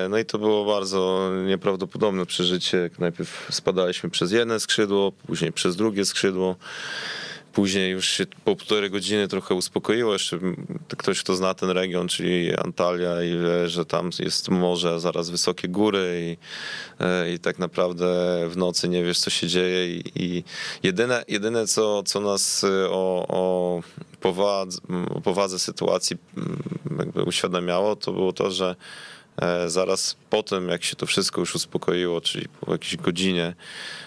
[0.09, 2.89] No i to było bardzo nieprawdopodobne przeżycie.
[2.99, 6.55] Najpierw spadaliśmy przez jedno skrzydło, później przez drugie skrzydło.
[7.53, 10.13] Później już się po półtorej godziny trochę uspokoiło.
[10.13, 10.39] Jeszcze
[10.97, 15.67] ktoś, kto zna ten region, czyli Antalya i wie, że tam jest morze, zaraz wysokie
[15.67, 16.37] góry i,
[17.03, 18.05] e, i tak naprawdę
[18.49, 19.95] w nocy nie wiesz, co się dzieje.
[19.95, 20.43] I, i
[20.83, 23.81] jedyne, jedyne co, co nas e, o, o,
[24.21, 24.81] powadze,
[25.15, 26.17] o powadze sytuacji
[26.97, 28.75] jakby uświadamiało, to było to, że
[29.67, 33.55] zaraz po tym, jak się to wszystko już uspokoiło, czyli po jakiejś godzinie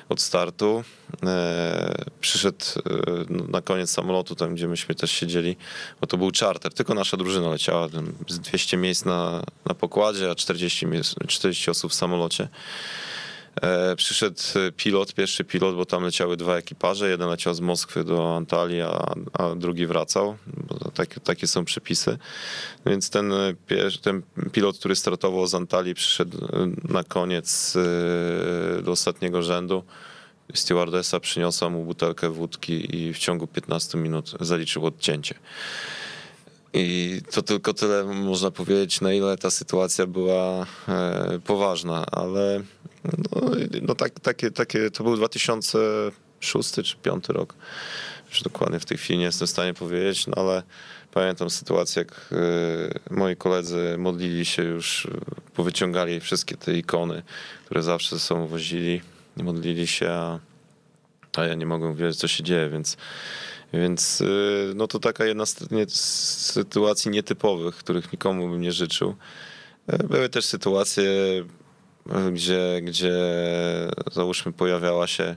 [0.09, 0.85] od startu,
[1.23, 5.57] e, przyszedł e, na koniec samolotu, tam gdzie myśmy też siedzieli,
[6.01, 7.89] bo to był charter, tylko nasza drużyna leciała,
[8.29, 10.87] z 200 miejsc na, na pokładzie, a 40,
[11.29, 12.49] 40 osób w samolocie.
[13.63, 14.41] E, przyszedł
[14.77, 17.11] pilot, pierwszy pilot, bo tam leciały dwa ekipaże.
[17.11, 20.37] Jeden leciał z Moskwy do Antalii, a, a drugi wracał.
[20.95, 22.19] Tak, takie są przepisy.
[22.87, 23.33] Więc ten,
[24.03, 26.39] ten pilot, który startował z Antalii, przyszedł
[26.85, 29.85] na koniec e, do ostatniego rzędu.
[30.55, 35.35] Stewardessa przyniosła mu butelkę wódki i w ciągu 15 minut zaliczył odcięcie.
[36.75, 42.63] I to tylko tyle można powiedzieć, na ile ta sytuacja była e, poważna, ale
[43.05, 43.41] no,
[43.83, 47.55] no tak, takie, takie, to był 2006 czy 2005 rok.
[48.31, 50.63] Już dokładnie w tej chwili nie jestem w stanie powiedzieć, no ale
[51.13, 55.09] pamiętam sytuację, jak e, moi koledzy modlili się już,
[55.55, 57.23] powyciągali wszystkie te ikony,
[57.65, 59.01] które zawsze ze sobą wozili,
[59.37, 60.39] modlili się, a,
[61.37, 62.97] a ja nie mogłem wiedzieć, co się dzieje, więc
[63.79, 65.57] więc y, no to taka jedna z
[66.53, 69.15] sytuacji nietypowych, których nikomu bym nie życzył.
[69.87, 71.11] E, były też sytuacje,
[72.33, 73.15] gdzie, gdzie
[74.13, 75.37] załóżmy pojawiała się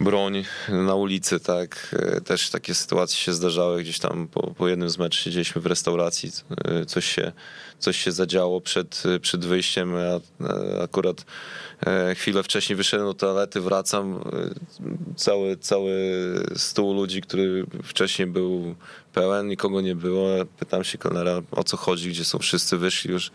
[0.00, 1.96] broń na ulicy, tak.
[1.98, 5.66] E, też takie sytuacje się zdarzały gdzieś tam po, po jednym z meczów siedzieliśmy w
[5.66, 6.30] restauracji,
[6.64, 7.32] e, coś się,
[7.78, 10.20] coś się zadziało przed, przed wyjściem, ja
[10.82, 11.24] akurat
[11.86, 14.20] E, chwilę wcześniej wyszedłem do toalety, wracam, e,
[15.16, 15.92] cały, cały
[16.56, 18.74] stół ludzi, który wcześniej był
[19.12, 20.28] pełen, nikogo nie było.
[20.58, 23.30] Pytam się kelnera, o co chodzi, gdzie są wszyscy, wyszli już.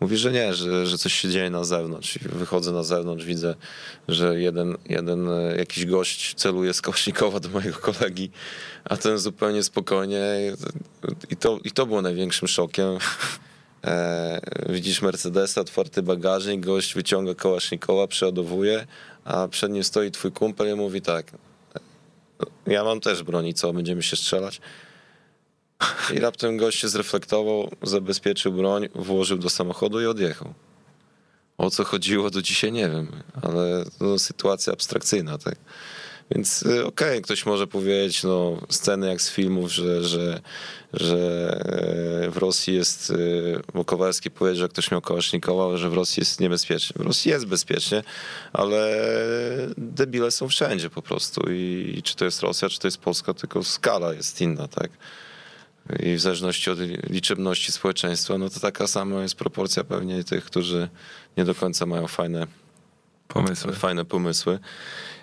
[0.00, 2.18] Mówi, że nie, że, że coś się dzieje na zewnątrz.
[2.18, 3.54] Wychodzę na zewnątrz, widzę,
[4.08, 8.30] że jeden, jeden e, jakiś gość celuje z Kosznikowa do mojego kolegi,
[8.84, 10.22] a ten zupełnie spokojnie.
[11.30, 12.98] I to, i to było największym szokiem.
[13.84, 18.86] E, widzisz Mercedesa, otwarty bagażnik, gość wyciąga kołasznikoła, przeładowuje,
[19.24, 21.32] a przed nim stoi twój kumpel i mówi tak,
[22.66, 24.60] ja mam też broni, co, będziemy się strzelać?
[26.14, 30.54] I raptem gość się zreflektował, zabezpieczył broń, włożył do samochodu i odjechał.
[31.58, 33.08] O co chodziło, do dzisiaj nie wiem,
[33.42, 35.56] ale no, sytuacja abstrakcyjna, tak.
[36.30, 40.40] Więc y, okej, okay, ktoś może powiedzieć, no, sceny jak z filmów, że, że,
[40.92, 41.16] że
[42.24, 46.20] e, w Rosji jest, y, bo Kowalski powiedział, że ktoś miał Kołasznikowa, że w Rosji
[46.20, 46.94] jest niebezpiecznie.
[46.98, 48.02] W Rosji jest bezpiecznie,
[48.52, 48.96] ale
[49.78, 51.50] debile są wszędzie po prostu.
[51.50, 54.90] I czy to jest Rosja, czy to jest Polska, tylko skala jest inna, tak
[56.02, 56.78] i w zależności od
[57.10, 60.88] liczebności społeczeństwa, no to taka sama jest proporcja pewnie tych, którzy
[61.36, 62.46] nie do końca mają fajne
[63.28, 63.72] pomysły.
[63.72, 64.58] Fajne pomysły.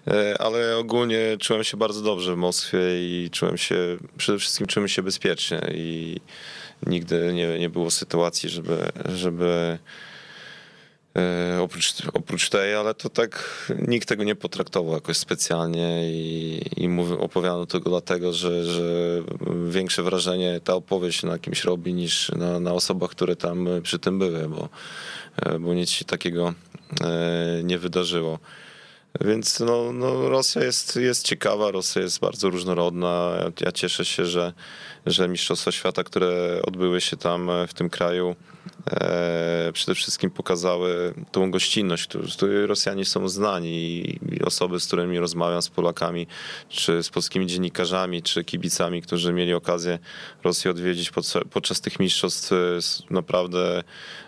[0.08, 4.88] E, ale ogólnie czułem się bardzo dobrze w Moskwie i czułem się, przede wszystkim czułem
[4.88, 6.20] się bezpiecznie i
[6.88, 9.78] nigdy nie, nie było sytuacji, żeby, żeby
[11.62, 17.18] oprócz, oprócz tej, ale to tak nikt tego nie potraktował jakoś specjalnie i, i mówię,
[17.18, 18.84] opowiadam tego dlatego, że, że
[19.70, 24.20] większe wrażenie ta opowieść na kimś robi niż na, na osobach, które tam przy tym
[24.20, 24.70] były, bo,
[25.36, 26.54] e, bo nic się takiego
[27.64, 28.40] nie wydarzyło.
[29.22, 33.34] Więc no, no Rosja jest, jest ciekawa, Rosja jest bardzo różnorodna.
[33.40, 34.54] Ja, ja cieszę się, że,
[35.06, 38.53] że Mistrzostwa Świata, które odbyły się tam w tym kraju, e,
[39.74, 43.70] przede wszystkim pokazały tą gościnność, z której Rosjanie są znani
[44.32, 46.28] i osoby, z którymi rozmawiam, z Polakami,
[46.70, 50.00] czy z polskimi dziennikarzami, czy kibicami, którzy mieli okazję
[50.44, 51.12] Rosję odwiedzić
[51.52, 52.52] podczas tych mistrzostw,
[53.10, 53.84] naprawdę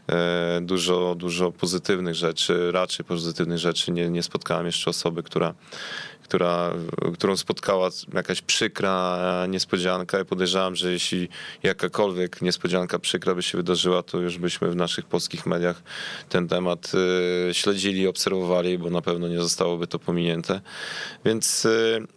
[0.09, 3.91] e, dużo, dużo pozytywnych rzeczy, raczej pozytywnych rzeczy.
[3.91, 5.53] Nie, nie spotkałem jeszcze osoby, która
[6.25, 6.73] która,
[7.13, 9.19] którą spotkała jakaś przykra
[9.49, 11.29] niespodzianka i podejrzewam, że jeśli
[11.63, 15.83] jakakolwiek niespodzianka przykra by się wydarzyła, to już byśmy w naszych polskich mediach
[16.29, 16.91] ten temat
[17.49, 20.61] y, śledzili, obserwowali, bo na pewno nie zostałoby to pominięte.
[21.25, 22.07] Więc y,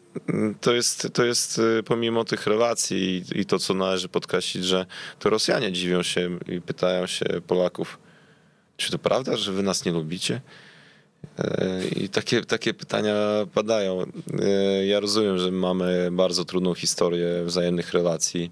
[0.61, 4.87] to jest, to jest y, pomimo tych relacji i, to, co należy podkreślić, że
[5.19, 7.99] to Rosjanie dziwią się i pytają się Polaków,
[8.77, 10.41] czy to prawda, że wy nas nie lubicie?
[11.97, 13.14] I takie, takie pytania
[13.55, 14.07] padają.
[14.87, 18.51] Ja rozumiem, że mamy bardzo trudną historię wzajemnych relacji.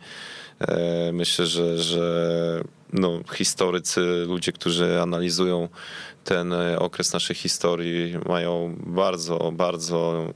[1.12, 2.60] Myślę, że, że
[2.92, 5.68] no, historycy, ludzie, którzy analizują
[6.26, 10.26] ten okres naszej historii, mają bardzo, bardzo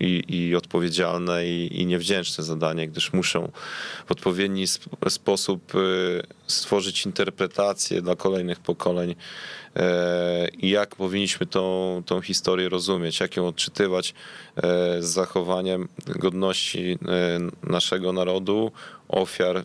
[0.00, 3.50] e, i, i odpowiedzialne, i, i niewdzięczne zadanie, gdyż muszą
[4.06, 4.64] w odpowiedni
[5.08, 5.78] sposób e,
[6.46, 9.14] stworzyć interpretację dla kolejnych pokoleń
[10.58, 14.14] jak powinniśmy tą, tą historię rozumieć, jak ją odczytywać
[14.56, 14.62] e,
[15.02, 18.72] z zachowaniem godności e, naszego narodu,
[19.08, 19.64] ofiar e,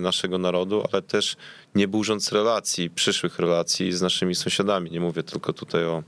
[0.00, 1.36] naszego narodu, ale też
[1.74, 4.90] nie burząc relacji, przyszłych relacji z naszymi sąsiadami.
[4.90, 6.02] Nie mówię tylko tutaj o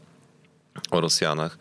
[0.90, 1.58] o Rosjanach.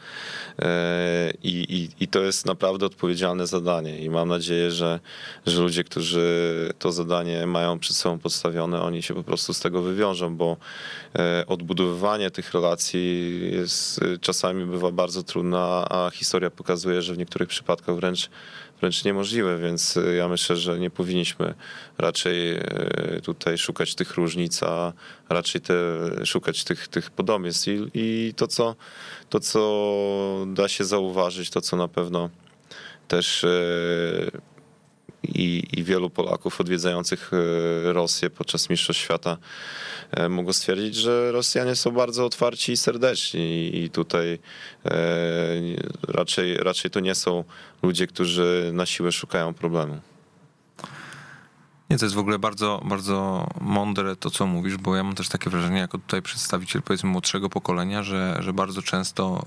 [0.61, 4.99] E, I, i, I, to jest naprawdę odpowiedzialne zadanie i mam nadzieję, że,
[5.45, 6.27] że ludzie, którzy
[6.79, 10.57] to zadanie mają przed sobą podstawione, oni się po prostu z tego wywiążą, bo
[11.15, 17.49] e, odbudowywanie tych relacji jest, czasami bywa bardzo trudne, a historia pokazuje, że w niektórych
[17.49, 18.29] przypadkach wręcz
[18.81, 21.53] wręcz niemożliwe, więc y, ja myślę, że nie powinniśmy
[21.97, 24.93] raczej y, tutaj szukać tych różnic, a
[25.29, 25.73] raczej te,
[26.25, 27.67] szukać tych, tych podobieństw.
[27.67, 28.75] I, I to, co,
[29.29, 32.29] to, co da się zauważyć, to, co na pewno
[33.07, 34.31] też y,
[35.35, 37.31] i, i wielu Polaków odwiedzających
[37.83, 39.37] Rosję podczas Mistrzostw Świata
[40.11, 44.39] E, mogą stwierdzić, że Rosjanie są bardzo otwarci i serdeczni i tutaj
[44.85, 44.97] e,
[46.07, 47.43] raczej, raczej to nie są
[47.83, 49.99] ludzie, którzy na siłę szukają problemu.
[51.89, 55.29] Nie, to jest w ogóle bardzo, bardzo mądre to, co mówisz, bo ja mam też
[55.29, 59.45] takie wrażenie, jako tutaj przedstawiciel powiedzmy młodszego pokolenia, że, że bardzo często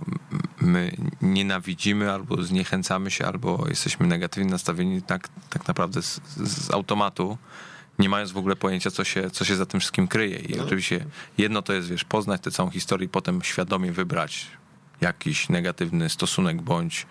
[0.60, 7.38] my nienawidzimy albo zniechęcamy się, albo jesteśmy negatywnie nastawieni tak, tak naprawdę z, z automatu
[7.98, 10.38] nie mając w ogóle pojęcia, co się, co się za tym wszystkim kryje.
[10.38, 10.64] I no.
[10.64, 11.04] oczywiście
[11.38, 14.46] jedno to jest, wiesz, poznać tę całą historię i potem świadomie wybrać
[15.00, 17.06] jakiś negatywny stosunek bądź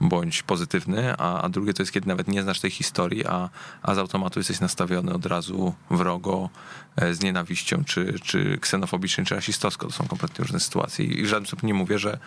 [0.00, 3.48] bądź pozytywny, a, a drugie to jest, kiedy nawet nie znasz tej historii, a,
[3.82, 6.50] a z automatu jesteś nastawiony od razu wrogo,
[6.96, 9.86] e, z nienawiścią, czy, czy ksenofobicznie, czy rasistowsko.
[9.86, 11.04] To są kompletnie różne sytuacje.
[11.04, 12.18] I w żaden sposób nie mówię, że,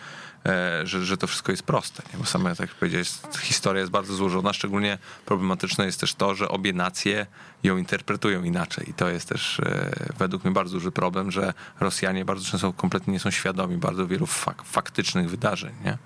[0.46, 2.18] e, że, że to wszystko jest proste, nie?
[2.18, 3.10] bo sama, tak jak powiedziałeś,
[3.40, 4.52] historia jest bardzo złożona.
[4.52, 7.26] Szczególnie problematyczne jest też to, że obie nacje
[7.62, 8.90] ją interpretują inaczej.
[8.90, 13.12] I to jest też e, według mnie bardzo duży problem, że Rosjanie bardzo często kompletnie
[13.12, 15.72] nie są świadomi bardzo wielu fak faktycznych wydarzeń.
[15.84, 15.98] Nie?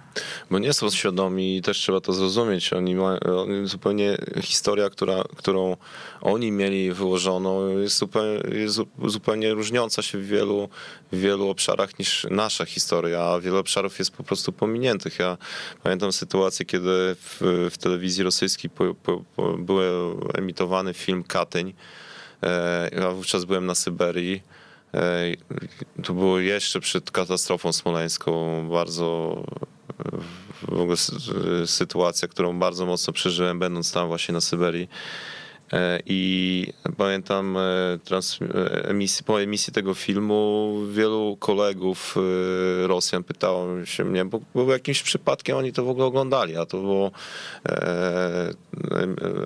[0.51, 2.73] Bo nie są świadomi oni też trzeba to zrozumieć.
[2.73, 3.19] Oni mają
[3.65, 5.77] zupełnie historia, która, którą
[6.21, 10.69] oni mieli wyłożoną, jest zupełnie, jest zupełnie różniąca się w wielu,
[11.13, 15.19] w wielu obszarach niż nasza historia, a wiele obszarów jest po prostu pominiętych.
[15.19, 15.39] Ja
[15.83, 19.79] pamiętam sytuację, kiedy w, w telewizji rosyjskiej po, po, po, był
[20.35, 21.46] emitowany film Katyń.
[22.43, 24.43] E, ja wówczas byłem na Syberii.
[24.95, 25.25] E,
[26.03, 28.63] to było jeszcze przed katastrofą smoleńską.
[28.71, 29.43] Bardzo
[30.63, 30.97] w ogóle
[31.67, 34.89] sytuacja, którą bardzo mocno przeżyłem, będąc tam właśnie na Syberii.
[35.73, 37.59] E, I pamiętam
[38.05, 38.39] trans,
[38.85, 42.17] emisji, po emisji tego filmu wielu kolegów
[42.87, 46.79] Rosjan pytało się mnie, bo, bo jakimś przypadkiem oni to w ogóle oglądali, a to
[46.79, 47.11] było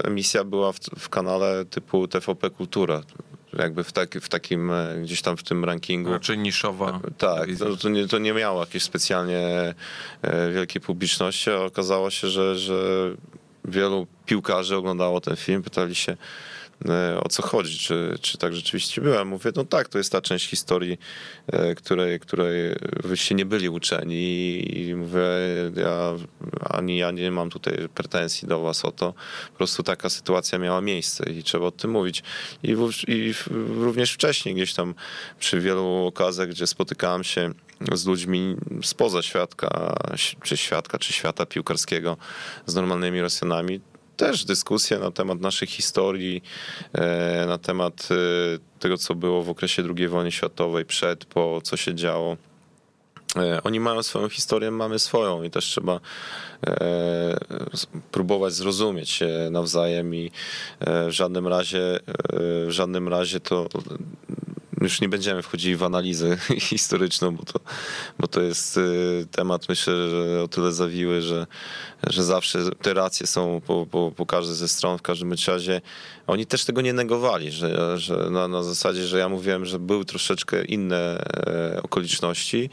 [0.05, 3.03] emisja była w, w kanale typu TVP Kultura
[3.59, 6.11] jakby w, tak, w takim gdzieś tam w tym rankingu.
[6.11, 7.01] Raczej niszowa.
[7.19, 9.75] Tak, to, to, nie, to nie miało jakiejś specjalnie
[10.55, 13.11] wielkiej publiczności, a okazało się, że, że
[13.65, 16.17] wielu piłkarzy oglądało ten film, pytali się,
[17.21, 19.29] o co chodzi, czy, czy tak rzeczywiście byłem.
[19.29, 20.99] Mówię, no tak, to jest ta część historii,
[21.77, 25.21] której, której wyście nie byli uczeni i mówię,
[25.77, 26.15] ja,
[26.71, 29.15] ani ja nie mam tutaj pretensji do was o to.
[29.53, 32.23] Po prostu taka sytuacja miała miejsce i trzeba o tym mówić.
[32.63, 33.47] I, w, i w,
[33.81, 34.95] również wcześniej gdzieś tam
[35.39, 37.53] przy wielu okazjach, gdzie spotykałem się
[37.93, 39.95] z ludźmi spoza świadka,
[40.43, 42.17] czy świadka, czy świata piłkarskiego,
[42.67, 43.81] z normalnymi Rosjanami,
[44.17, 46.43] też dyskusje na temat naszej historii,
[47.47, 48.09] na temat
[48.79, 52.37] tego, co było w okresie II wojny światowej, przed, po, co się działo.
[53.65, 56.01] Oni mają swoją historię, mamy swoją i też trzeba
[58.13, 60.31] próbować zrozumieć się nawzajem i
[60.81, 62.01] w żadnym razie,
[62.67, 63.69] w żadnym razie to
[64.81, 66.37] już nie będziemy wchodzili w analizę
[66.71, 67.61] historyczną, bo to,
[68.19, 71.47] bo to jest y, temat, myślę, że o tyle zawiły, że,
[72.07, 75.81] że zawsze te racje są po, po, po każdej ze stron, w każdym razie.
[76.27, 80.05] Oni też tego nie negowali, że, że na, na zasadzie, że ja mówiłem, że były
[80.05, 82.71] troszeczkę inne e, okoliczności,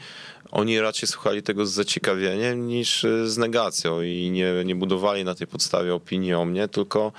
[0.50, 5.46] oni raczej słuchali tego z zaciekawieniem niż z negacją i nie, nie budowali na tej
[5.46, 7.12] podstawie opinii o mnie, tylko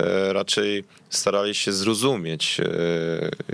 [0.00, 2.64] e, raczej starali się zrozumieć e,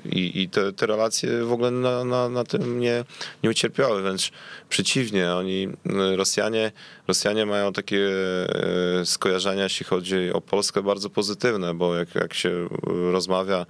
[0.09, 3.05] i, i te, te relacje w ogóle na, na, na tym nie,
[3.43, 4.31] nie ucierpiały, wręcz
[4.68, 5.68] przeciwnie, oni,
[6.16, 6.72] Rosjanie,
[7.09, 8.09] Rosjanie mają takie
[9.01, 12.68] e, skojarzenia, jeśli chodzi o Polskę, bardzo pozytywne, bo jak, jak się
[13.12, 13.66] rozmawia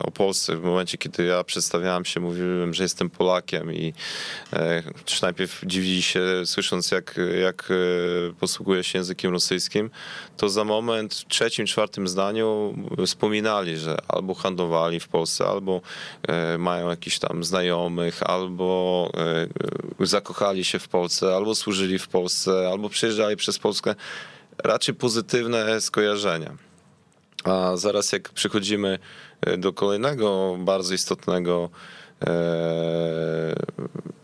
[0.00, 3.94] o Polsce, w momencie, kiedy ja przedstawiałem się, mówiłem, że jestem Polakiem i
[5.04, 7.68] czy najpierw dziwili się, słysząc, jak, jak
[8.40, 9.90] posługuje się językiem rosyjskim,
[10.36, 12.74] to za moment w trzecim, czwartym zdaniu
[13.06, 15.80] wspominali, że albo handlowali w Polsce, albo
[16.58, 19.10] mają jakichś tam znajomych, albo
[20.00, 23.94] zakochali się w Polsce, albo służyli w Polsce, albo przejeżdżali przez Polskę.
[24.64, 26.56] Raczej pozytywne skojarzenia.
[27.44, 28.98] A zaraz jak przychodzimy
[29.58, 31.70] do kolejnego bardzo istotnego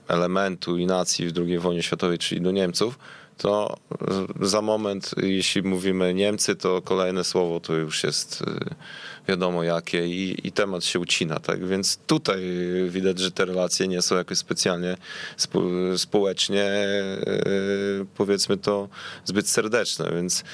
[0.09, 2.99] elementu i nacji w II wojnie światowej, czyli do Niemców,
[3.39, 3.77] to
[4.41, 8.45] za moment, jeśli mówimy Niemcy, to kolejne słowo to już jest
[9.29, 11.67] wiadomo jakie i, i temat się ucina, tak?
[11.67, 12.41] Więc tutaj
[12.89, 14.97] widać, że te relacje nie są jakoś specjalnie
[15.97, 16.71] społecznie,
[18.17, 18.89] powiedzmy to,
[19.25, 20.45] zbyt serdeczne, więc,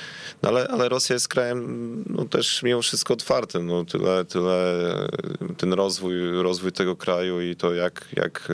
[0.42, 4.84] no ale, ale Rosja jest krajem no, też mimo wszystko otwartym, no tyle, tyle
[5.56, 8.48] ten rozwój, rozwój tego kraju i to jak, jak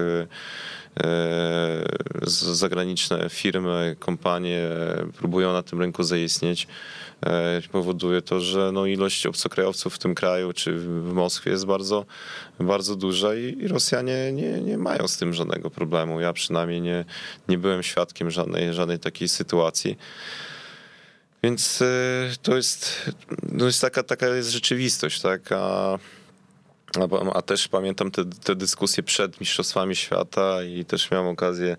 [2.27, 4.63] zagraniczne firmy, kompanie
[5.19, 6.67] próbują na tym rynku zaistnieć,
[7.73, 12.07] powoduje to, że no ilość obcokrajowców w tym kraju czy w Moskwie jest bardzo,
[12.61, 16.21] bardzo duża i, Rosjanie nie, nie mają z tym żadnego problemu.
[16.21, 17.05] Ja przynajmniej nie,
[17.49, 19.99] nie byłem świadkiem żadnej, żadnej takiej sytuacji.
[21.43, 21.83] Więc
[22.43, 23.11] to jest,
[23.59, 25.53] to jest taka, taka jest rzeczywistość, tak?
[25.53, 25.99] A
[27.35, 31.77] a, też pamiętam te, te dyskusje przed Mistrzostwami Świata i też miałem okazję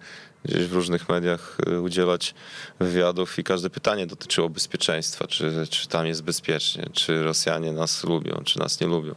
[0.47, 2.33] gdzieś w różnych mediach y, udzielać
[2.79, 8.41] wywiadów i każde pytanie dotyczyło bezpieczeństwa, czy, czy tam jest bezpiecznie, czy Rosjanie nas lubią,
[8.45, 9.15] czy nas nie lubią.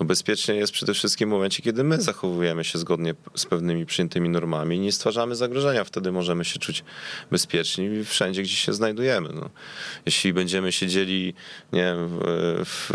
[0.00, 4.28] No bezpiecznie jest przede wszystkim w momencie, kiedy my zachowujemy się zgodnie z pewnymi przyjętymi
[4.28, 6.84] normami i nie stwarzamy zagrożenia, wtedy możemy się czuć
[7.30, 9.28] bezpieczni wszędzie, gdzie się znajdujemy.
[9.34, 9.50] No.
[10.06, 11.34] Jeśli będziemy siedzieli
[11.72, 12.08] nie wiem,
[12.64, 12.90] w,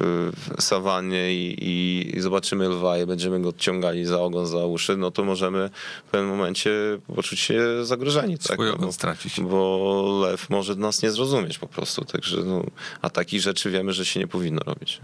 [0.58, 5.12] w sawannie i, i zobaczymy lwa i będziemy go odciągali za ogon, za uszy, no
[5.12, 5.70] to możemy
[6.08, 6.72] w pewnym momencie
[7.16, 8.38] poczuć się zagrożeni.
[8.38, 8.60] Tak?
[8.80, 9.42] No, stracić.
[9.42, 12.64] bo lew może nas nie zrozumieć po prostu, także no,
[13.02, 15.02] a takich rzeczy wiemy, że się nie powinno robić.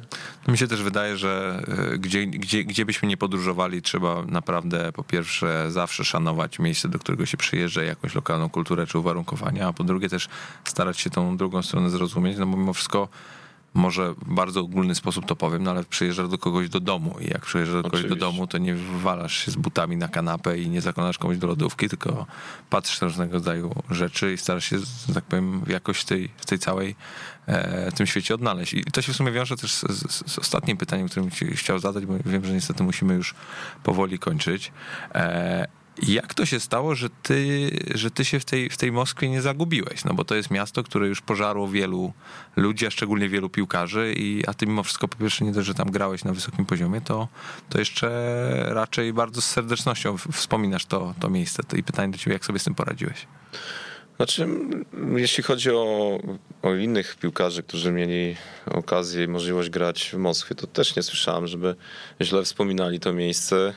[0.47, 1.63] Mi się też wydaje, że
[1.93, 6.99] e, gdzie, gdzie, gdzie byśmy nie podróżowali, trzeba naprawdę po pierwsze zawsze szanować miejsce, do
[6.99, 10.27] którego się przyjeżdża, jakąś lokalną kulturę czy uwarunkowania, a po drugie też
[10.63, 13.07] starać się tą drugą stronę zrozumieć, no bo mimo wszystko
[13.73, 17.27] może w bardzo ogólny sposób to powiem, no ale przyjeżdżasz do kogoś do domu i
[17.27, 18.19] jak przyjeżdżasz do kogoś do Oczywiście.
[18.19, 21.89] domu, to nie wywalasz się z butami na kanapę i nie zakonasz komuś do lodówki,
[21.89, 22.25] tylko
[22.69, 26.45] patrzysz na różnego rodzaju rzeczy i starasz się, że tak powiem, jakoś w tej, w
[26.45, 26.95] tej całej
[27.47, 28.73] e, tym świecie odnaleźć.
[28.73, 31.79] I to się w sumie wiąże też z, z, z ostatnim pytaniem, którym ci chciał
[31.79, 33.35] zadać, bo wiem, że niestety musimy już
[33.83, 34.71] powoli kończyć.
[35.15, 39.29] E, jak to się stało, że ty, że ty się w tej, w tej Moskwie
[39.29, 40.05] nie zagubiłeś?
[40.05, 42.13] No bo to jest miasto, które już pożarło wielu
[42.55, 45.73] ludzi, a szczególnie wielu piłkarzy, i, a ty mimo wszystko po pierwsze nie dość, że
[45.73, 47.27] tam grałeś na wysokim poziomie, to,
[47.69, 48.09] to jeszcze
[48.69, 51.63] raczej bardzo z serdecznością wspominasz to, to miejsce.
[51.63, 53.27] To I pytanie do ciebie, jak sobie z tym poradziłeś?
[54.17, 54.47] Znaczy,
[55.15, 56.19] jeśli chodzi o,
[56.61, 58.35] o innych piłkarzy, którzy mieli
[58.65, 61.75] okazję i możliwość grać w Moskwie, to też nie słyszałem, żeby
[62.21, 63.73] źle wspominali to miejsce.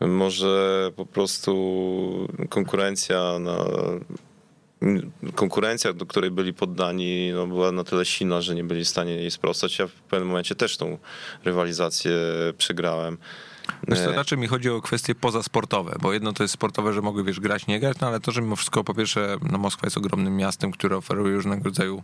[0.00, 3.64] Może po prostu konkurencja na
[5.34, 9.12] konkurencja, do której byli poddani, no, była na tyle silna, że nie byli w stanie
[9.12, 9.78] jej sprostać.
[9.78, 10.98] Ja w pewnym momencie też tą
[11.44, 12.12] rywalizację
[12.58, 13.18] przegrałem.
[13.88, 17.02] Wiesz, to E, raczej mi chodzi o kwestie pozasportowe, bo jedno to jest sportowe, że
[17.02, 19.86] mogły wiesz, grać, nie grać, no ale to, że mimo wszystko po pierwsze no, Moskwa
[19.86, 22.02] jest ogromnym miastem, które oferuje różnego rodzaju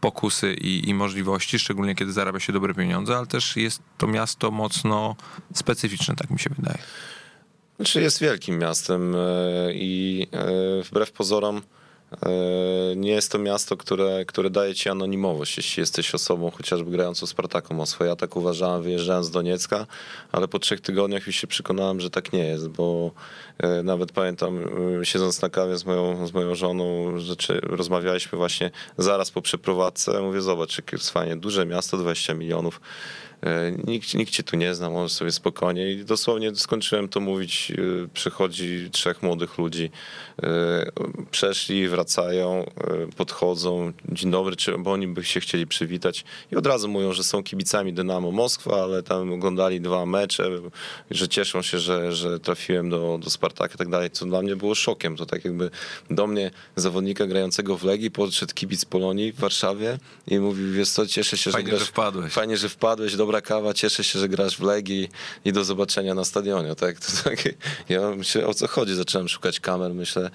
[0.00, 4.50] pokusy i, i możliwości, szczególnie kiedy zarabia się dobre pieniądze, ale też jest to miasto
[4.50, 5.16] mocno
[5.54, 6.78] specyficzne, tak mi się wydaje.
[7.80, 9.18] Znaczy jest wielkim miastem e,
[9.72, 11.62] i e, wbrew pozorom
[12.22, 12.30] e,
[12.96, 17.28] nie jest to miasto, które, które daje ci anonimowość, jeśli jesteś osobą chociażby grającą w
[17.28, 18.06] Spartaku Moskwa.
[18.06, 19.86] Ja tak uważałem wyjeżdżając z Doniecka,
[20.32, 23.10] ale po trzech tygodniach już się przekonałem, że tak nie jest, bo
[23.84, 24.58] nawet pamiętam,
[25.02, 30.22] siedząc na kawie z moją, z moją żoną, rzeczy, rozmawialiśmy właśnie zaraz po przeprowadzce.
[30.22, 32.80] Mówię, zobacz, jakie jest fajnie, duże miasto, 20 milionów.
[33.42, 35.92] E, Nikt, nikt cię tu nie zna, możesz sobie spokojnie.
[35.92, 37.72] I dosłownie skończyłem to mówić.
[38.04, 39.90] e, Przychodzi trzech młodych ludzi,
[40.42, 40.46] e,
[41.30, 42.70] przeszli, wracają,
[43.16, 43.92] podchodzą.
[44.08, 46.24] Dzień dobry, czy, bo oni by się chcieli przywitać.
[46.52, 50.50] I od razu mówią, że są kibicami Dynamo Moskwa, ale tam oglądali dwa mecze,
[51.10, 54.10] że cieszą się, że, że trafiłem do, do Spartaka i tak dalej.
[54.10, 55.16] Co dla mnie było szokiem.
[55.16, 55.70] To tak jakby
[56.10, 61.06] do mnie, zawodnika grającego w Legii, podszedł kibic Polonii w Warszawie i mówił, wiesz co,
[61.06, 61.80] cieszę się, Fajnie, że grasz...
[61.86, 62.32] że wpadłeś.
[62.32, 65.08] Fajnie, że wpadłeś, dobra kawa, cieszę się, że grasz w Legii
[65.44, 66.74] i do zobaczenia na stadionie.
[66.74, 66.96] Tak?
[67.00, 67.30] To
[67.88, 70.30] ja myślę, o co chodzi, zacząłem szukać kamer, myślę,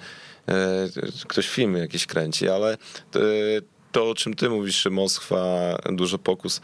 [0.48, 0.88] e,
[1.28, 3.18] ktoś filmy jakieś kręci, ale e,
[3.92, 6.60] to, o czym ty mówisz, że Moskwa, dużo pokus,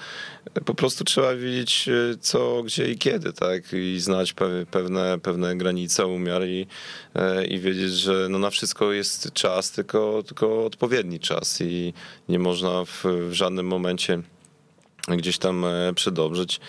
[0.64, 3.62] po prostu trzeba wiedzieć e, co, gdzie i kiedy, tak?
[3.72, 6.66] I znać pe- pewne, pewne granice, umiar i,
[7.49, 11.95] i wiedzieć, że no na wszystko jest czas, tylko, tylko odpowiedni czas i
[12.28, 14.22] nie można w, w żadnym momencie
[15.09, 16.61] gdzieś tam e, przedobrzyć.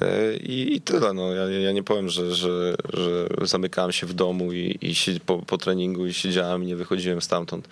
[0.00, 1.12] E, I, I tyle.
[1.12, 1.32] No.
[1.32, 5.58] Ja, ja nie powiem, że, że, że zamykałem się w domu i, i po, po
[5.58, 7.68] treningu i siedziałem i nie wychodziłem stamtąd.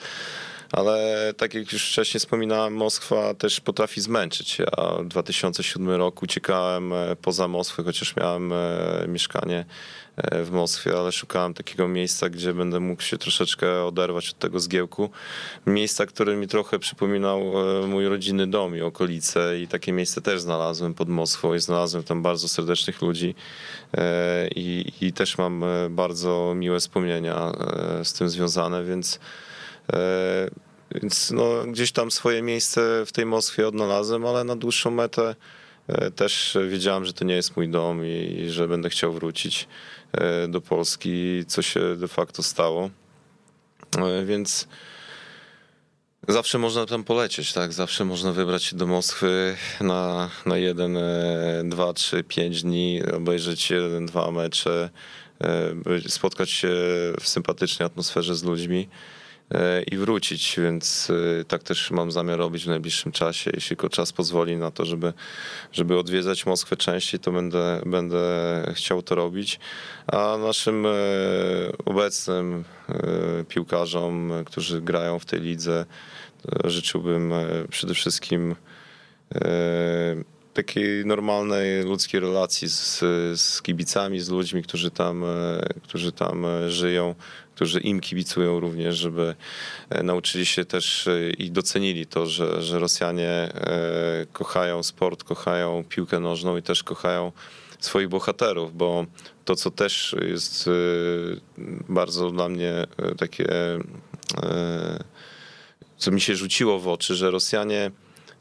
[0.72, 4.58] Ale tak jak już wcześniej wspominałem, Moskwa też potrafi zmęczyć.
[4.58, 8.52] Ja w 2007 roku uciekałem e, poza Moskwę, chociaż miałem
[9.08, 9.64] mieszkanie
[10.44, 15.10] w Moskwie, ale szukałem takiego miejsca, gdzie będę mógł się troszeczkę oderwać od tego zgiełku.
[15.66, 20.40] Miejsca, które mi trochę przypominał e, mój rodzinny dom i okolice i takie miejsce też
[20.40, 23.34] znalazłem pod Moskwą i znalazłem tam bardzo serdecznych ludzi
[23.94, 27.52] e, i, i też mam e, bardzo miłe wspomnienia
[28.00, 29.20] e, z tym związane, więc
[29.92, 30.50] E,
[30.94, 35.34] Więc no, gdzieś tam swoje miejsce w tej Moskwie odnalazłem, ale na dłuższą metę e,
[36.16, 39.68] też wiedziałem, że to nie jest mój dom i że będę chciał wrócić
[40.12, 42.90] e, do Polski, co się de facto stało.
[43.98, 44.68] E, Więc
[46.28, 47.72] zawsze można tam polecieć, tak?
[47.72, 53.70] Zawsze można wybrać się do Moskwy na, na jeden, e, dwa, trzy, pięć dni, obejrzeć
[53.70, 54.90] jeden, dwa mecze,
[55.40, 56.68] e, spotkać się
[57.20, 59.15] w sympatycznej atmosferze z ludźmi e,
[59.92, 63.50] i wrócić, więc e, tak też mam zamiar robić w najbliższym czasie.
[63.54, 65.12] Jeśli tylko czas pozwoli na to, żeby,
[65.72, 68.22] żeby odwiedzać Moskwę częściej, to będę, będę
[68.74, 69.60] chciał to robić.
[70.06, 70.90] A naszym e,
[71.84, 75.86] obecnym e, piłkarzom, e, którzy grają w tej lidze,
[76.64, 78.56] e, życzyłbym e, przede wszystkim
[79.34, 80.16] e,
[80.56, 82.98] takiej normalnej ludzkiej relacji z,
[83.40, 85.28] z kibicami, z ludźmi, którzy tam, e,
[85.82, 87.14] którzy tam e, żyją,
[87.56, 89.34] którzy im kibicują również, żeby
[89.90, 95.84] e, nauczyli się też e, i docenili to, że, że Rosjanie e, kochają sport, kochają
[95.88, 97.32] piłkę nożną i też kochają
[97.80, 99.06] swoich bohaterów, bo
[99.44, 100.70] to, co też jest
[101.88, 102.86] bardzo dla mnie
[103.18, 103.46] takie,
[105.96, 107.90] co mi się rzuciło w oczy, że Rosjanie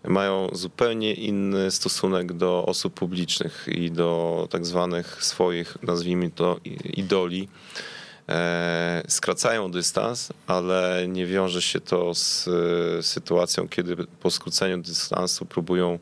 [0.03, 7.47] mają zupełnie inny stosunek do osób publicznych i do tak zwanych swoich, nazwijmy to, idoli.
[8.29, 15.45] E, Skracają dystans, ale nie wiąże się to z e, sytuacją, kiedy po skróceniu dystansu
[15.45, 15.99] próbują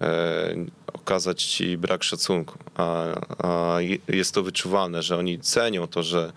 [0.00, 0.54] e,
[0.92, 2.58] okazać ci brak szacunku.
[2.74, 3.04] A,
[3.48, 6.32] a je- jest to wyczuwane, że oni cenią to, że,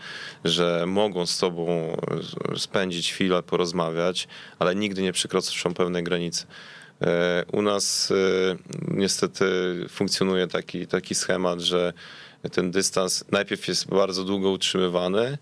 [0.45, 1.97] że mogą z tobą
[2.57, 4.27] spędzić chwilę, porozmawiać,
[4.59, 6.45] ale nigdy nie przekroczą pewnej granicy.
[7.51, 8.13] U nas
[8.87, 9.45] niestety
[9.89, 11.93] funkcjonuje taki, taki schemat, że
[12.49, 15.37] ten dystans najpierw jest bardzo długo utrzymywany,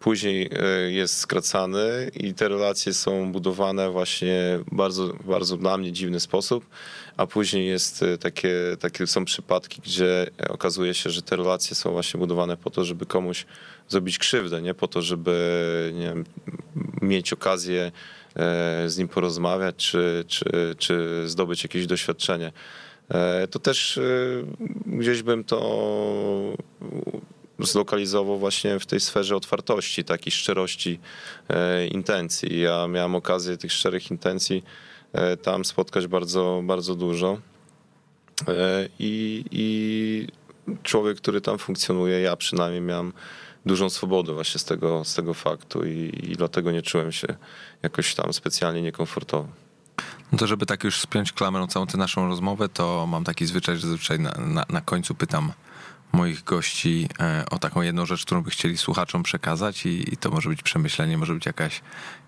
[0.00, 6.20] później e, jest skracany i te relacje są budowane właśnie bardzo, bardzo dla mnie dziwny
[6.20, 6.66] sposób,
[7.16, 11.90] a później jest e, takie, takie są przypadki, gdzie okazuje się, że te relacje są
[11.90, 13.46] właśnie budowane po to, żeby komuś
[13.88, 16.24] zrobić krzywdę, nie po to, żeby wiem,
[17.02, 17.92] mieć okazję
[18.36, 22.52] e, z nim porozmawiać, czy, czy, czy zdobyć jakieś doświadczenie.
[23.10, 24.02] E, To też e,
[24.86, 26.56] gdzieś bym to
[27.58, 31.00] zlokalizował właśnie w tej sferze otwartości, takiej szczerości
[31.48, 32.60] e, intencji.
[32.60, 34.64] Ja miałem okazję tych szczerych intencji
[35.42, 37.38] tam spotkać bardzo, bardzo dużo.
[38.98, 40.26] I, I
[40.82, 43.12] człowiek, który tam funkcjonuje, ja przynajmniej miałem
[43.66, 47.26] dużą swobodę właśnie z tego, z tego faktu i, i dlatego nie czułem się
[47.82, 49.48] jakoś tam specjalnie niekomfortowo.
[50.32, 53.76] No to żeby tak już spiąć klamrą całą tę naszą rozmowę, to mam taki zwyczaj,
[53.76, 55.52] że zazwyczaj na, na, na końcu pytam
[56.12, 60.30] moich gości e, o taką jedną rzecz, którą by chcieli słuchaczom przekazać i, i to
[60.30, 61.80] może być przemyślenie, może być jakaś,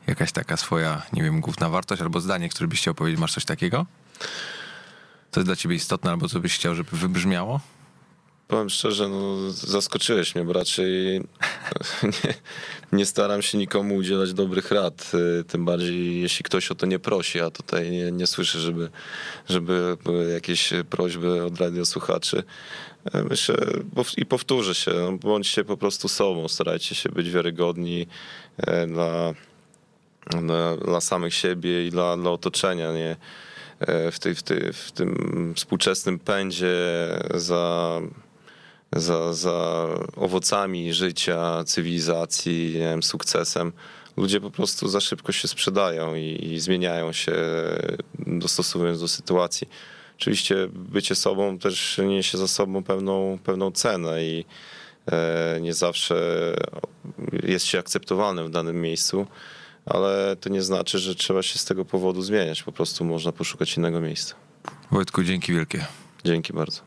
[0.06, 3.20] jakaś taka swoja, nie wiem, główna wartość albo zdanie, które byś chciał powiedzieć.
[3.20, 3.86] Masz coś takiego?
[5.30, 7.60] Co jest dla ciebie istotne albo co byś chciał, żeby wybrzmiało?
[8.50, 10.86] Powiem szczerze, no, zaskoczyłeś mnie, bo raczej
[12.02, 12.34] nie,
[12.92, 16.98] nie staram się nikomu udzielać dobrych rad, y, tym bardziej jeśli ktoś o to nie
[16.98, 18.90] prosi, a tutaj nie, nie słyszę, żeby,
[19.48, 19.96] żeby
[20.32, 22.42] jakieś prośby od radiosłuchaczy.
[23.12, 23.56] E, Myślę
[24.16, 28.06] i powtórzę się, no, bądźcie po prostu sobą, starajcie się być wiarygodni
[28.58, 29.34] e, dla,
[30.26, 33.16] dla, dla samych siebie i dla, dla otoczenia, nie?
[34.12, 36.76] W, tej, w, tej, w tym współczesnym pędzie
[37.34, 38.00] za,
[38.92, 39.86] za, za
[40.16, 43.72] owocami życia, cywilizacji, nie wiem, sukcesem.
[44.16, 47.32] Ludzie po prostu za szybko się sprzedają i, i zmieniają się,
[48.18, 49.68] dostosowując do sytuacji.
[50.18, 54.44] Oczywiście bycie sobą też niesie za sobą pewną, pewną cenę i
[55.12, 56.54] e, nie zawsze
[57.42, 59.26] jest się akceptowalnym w danym miejscu,
[59.86, 62.62] ale to nie znaczy, że trzeba się z tego powodu zmieniać.
[62.62, 64.34] Po prostu można poszukać innego miejsca.
[64.90, 65.86] Wojtku, dzięki wielkie.
[66.24, 66.80] Dzięki bardzo.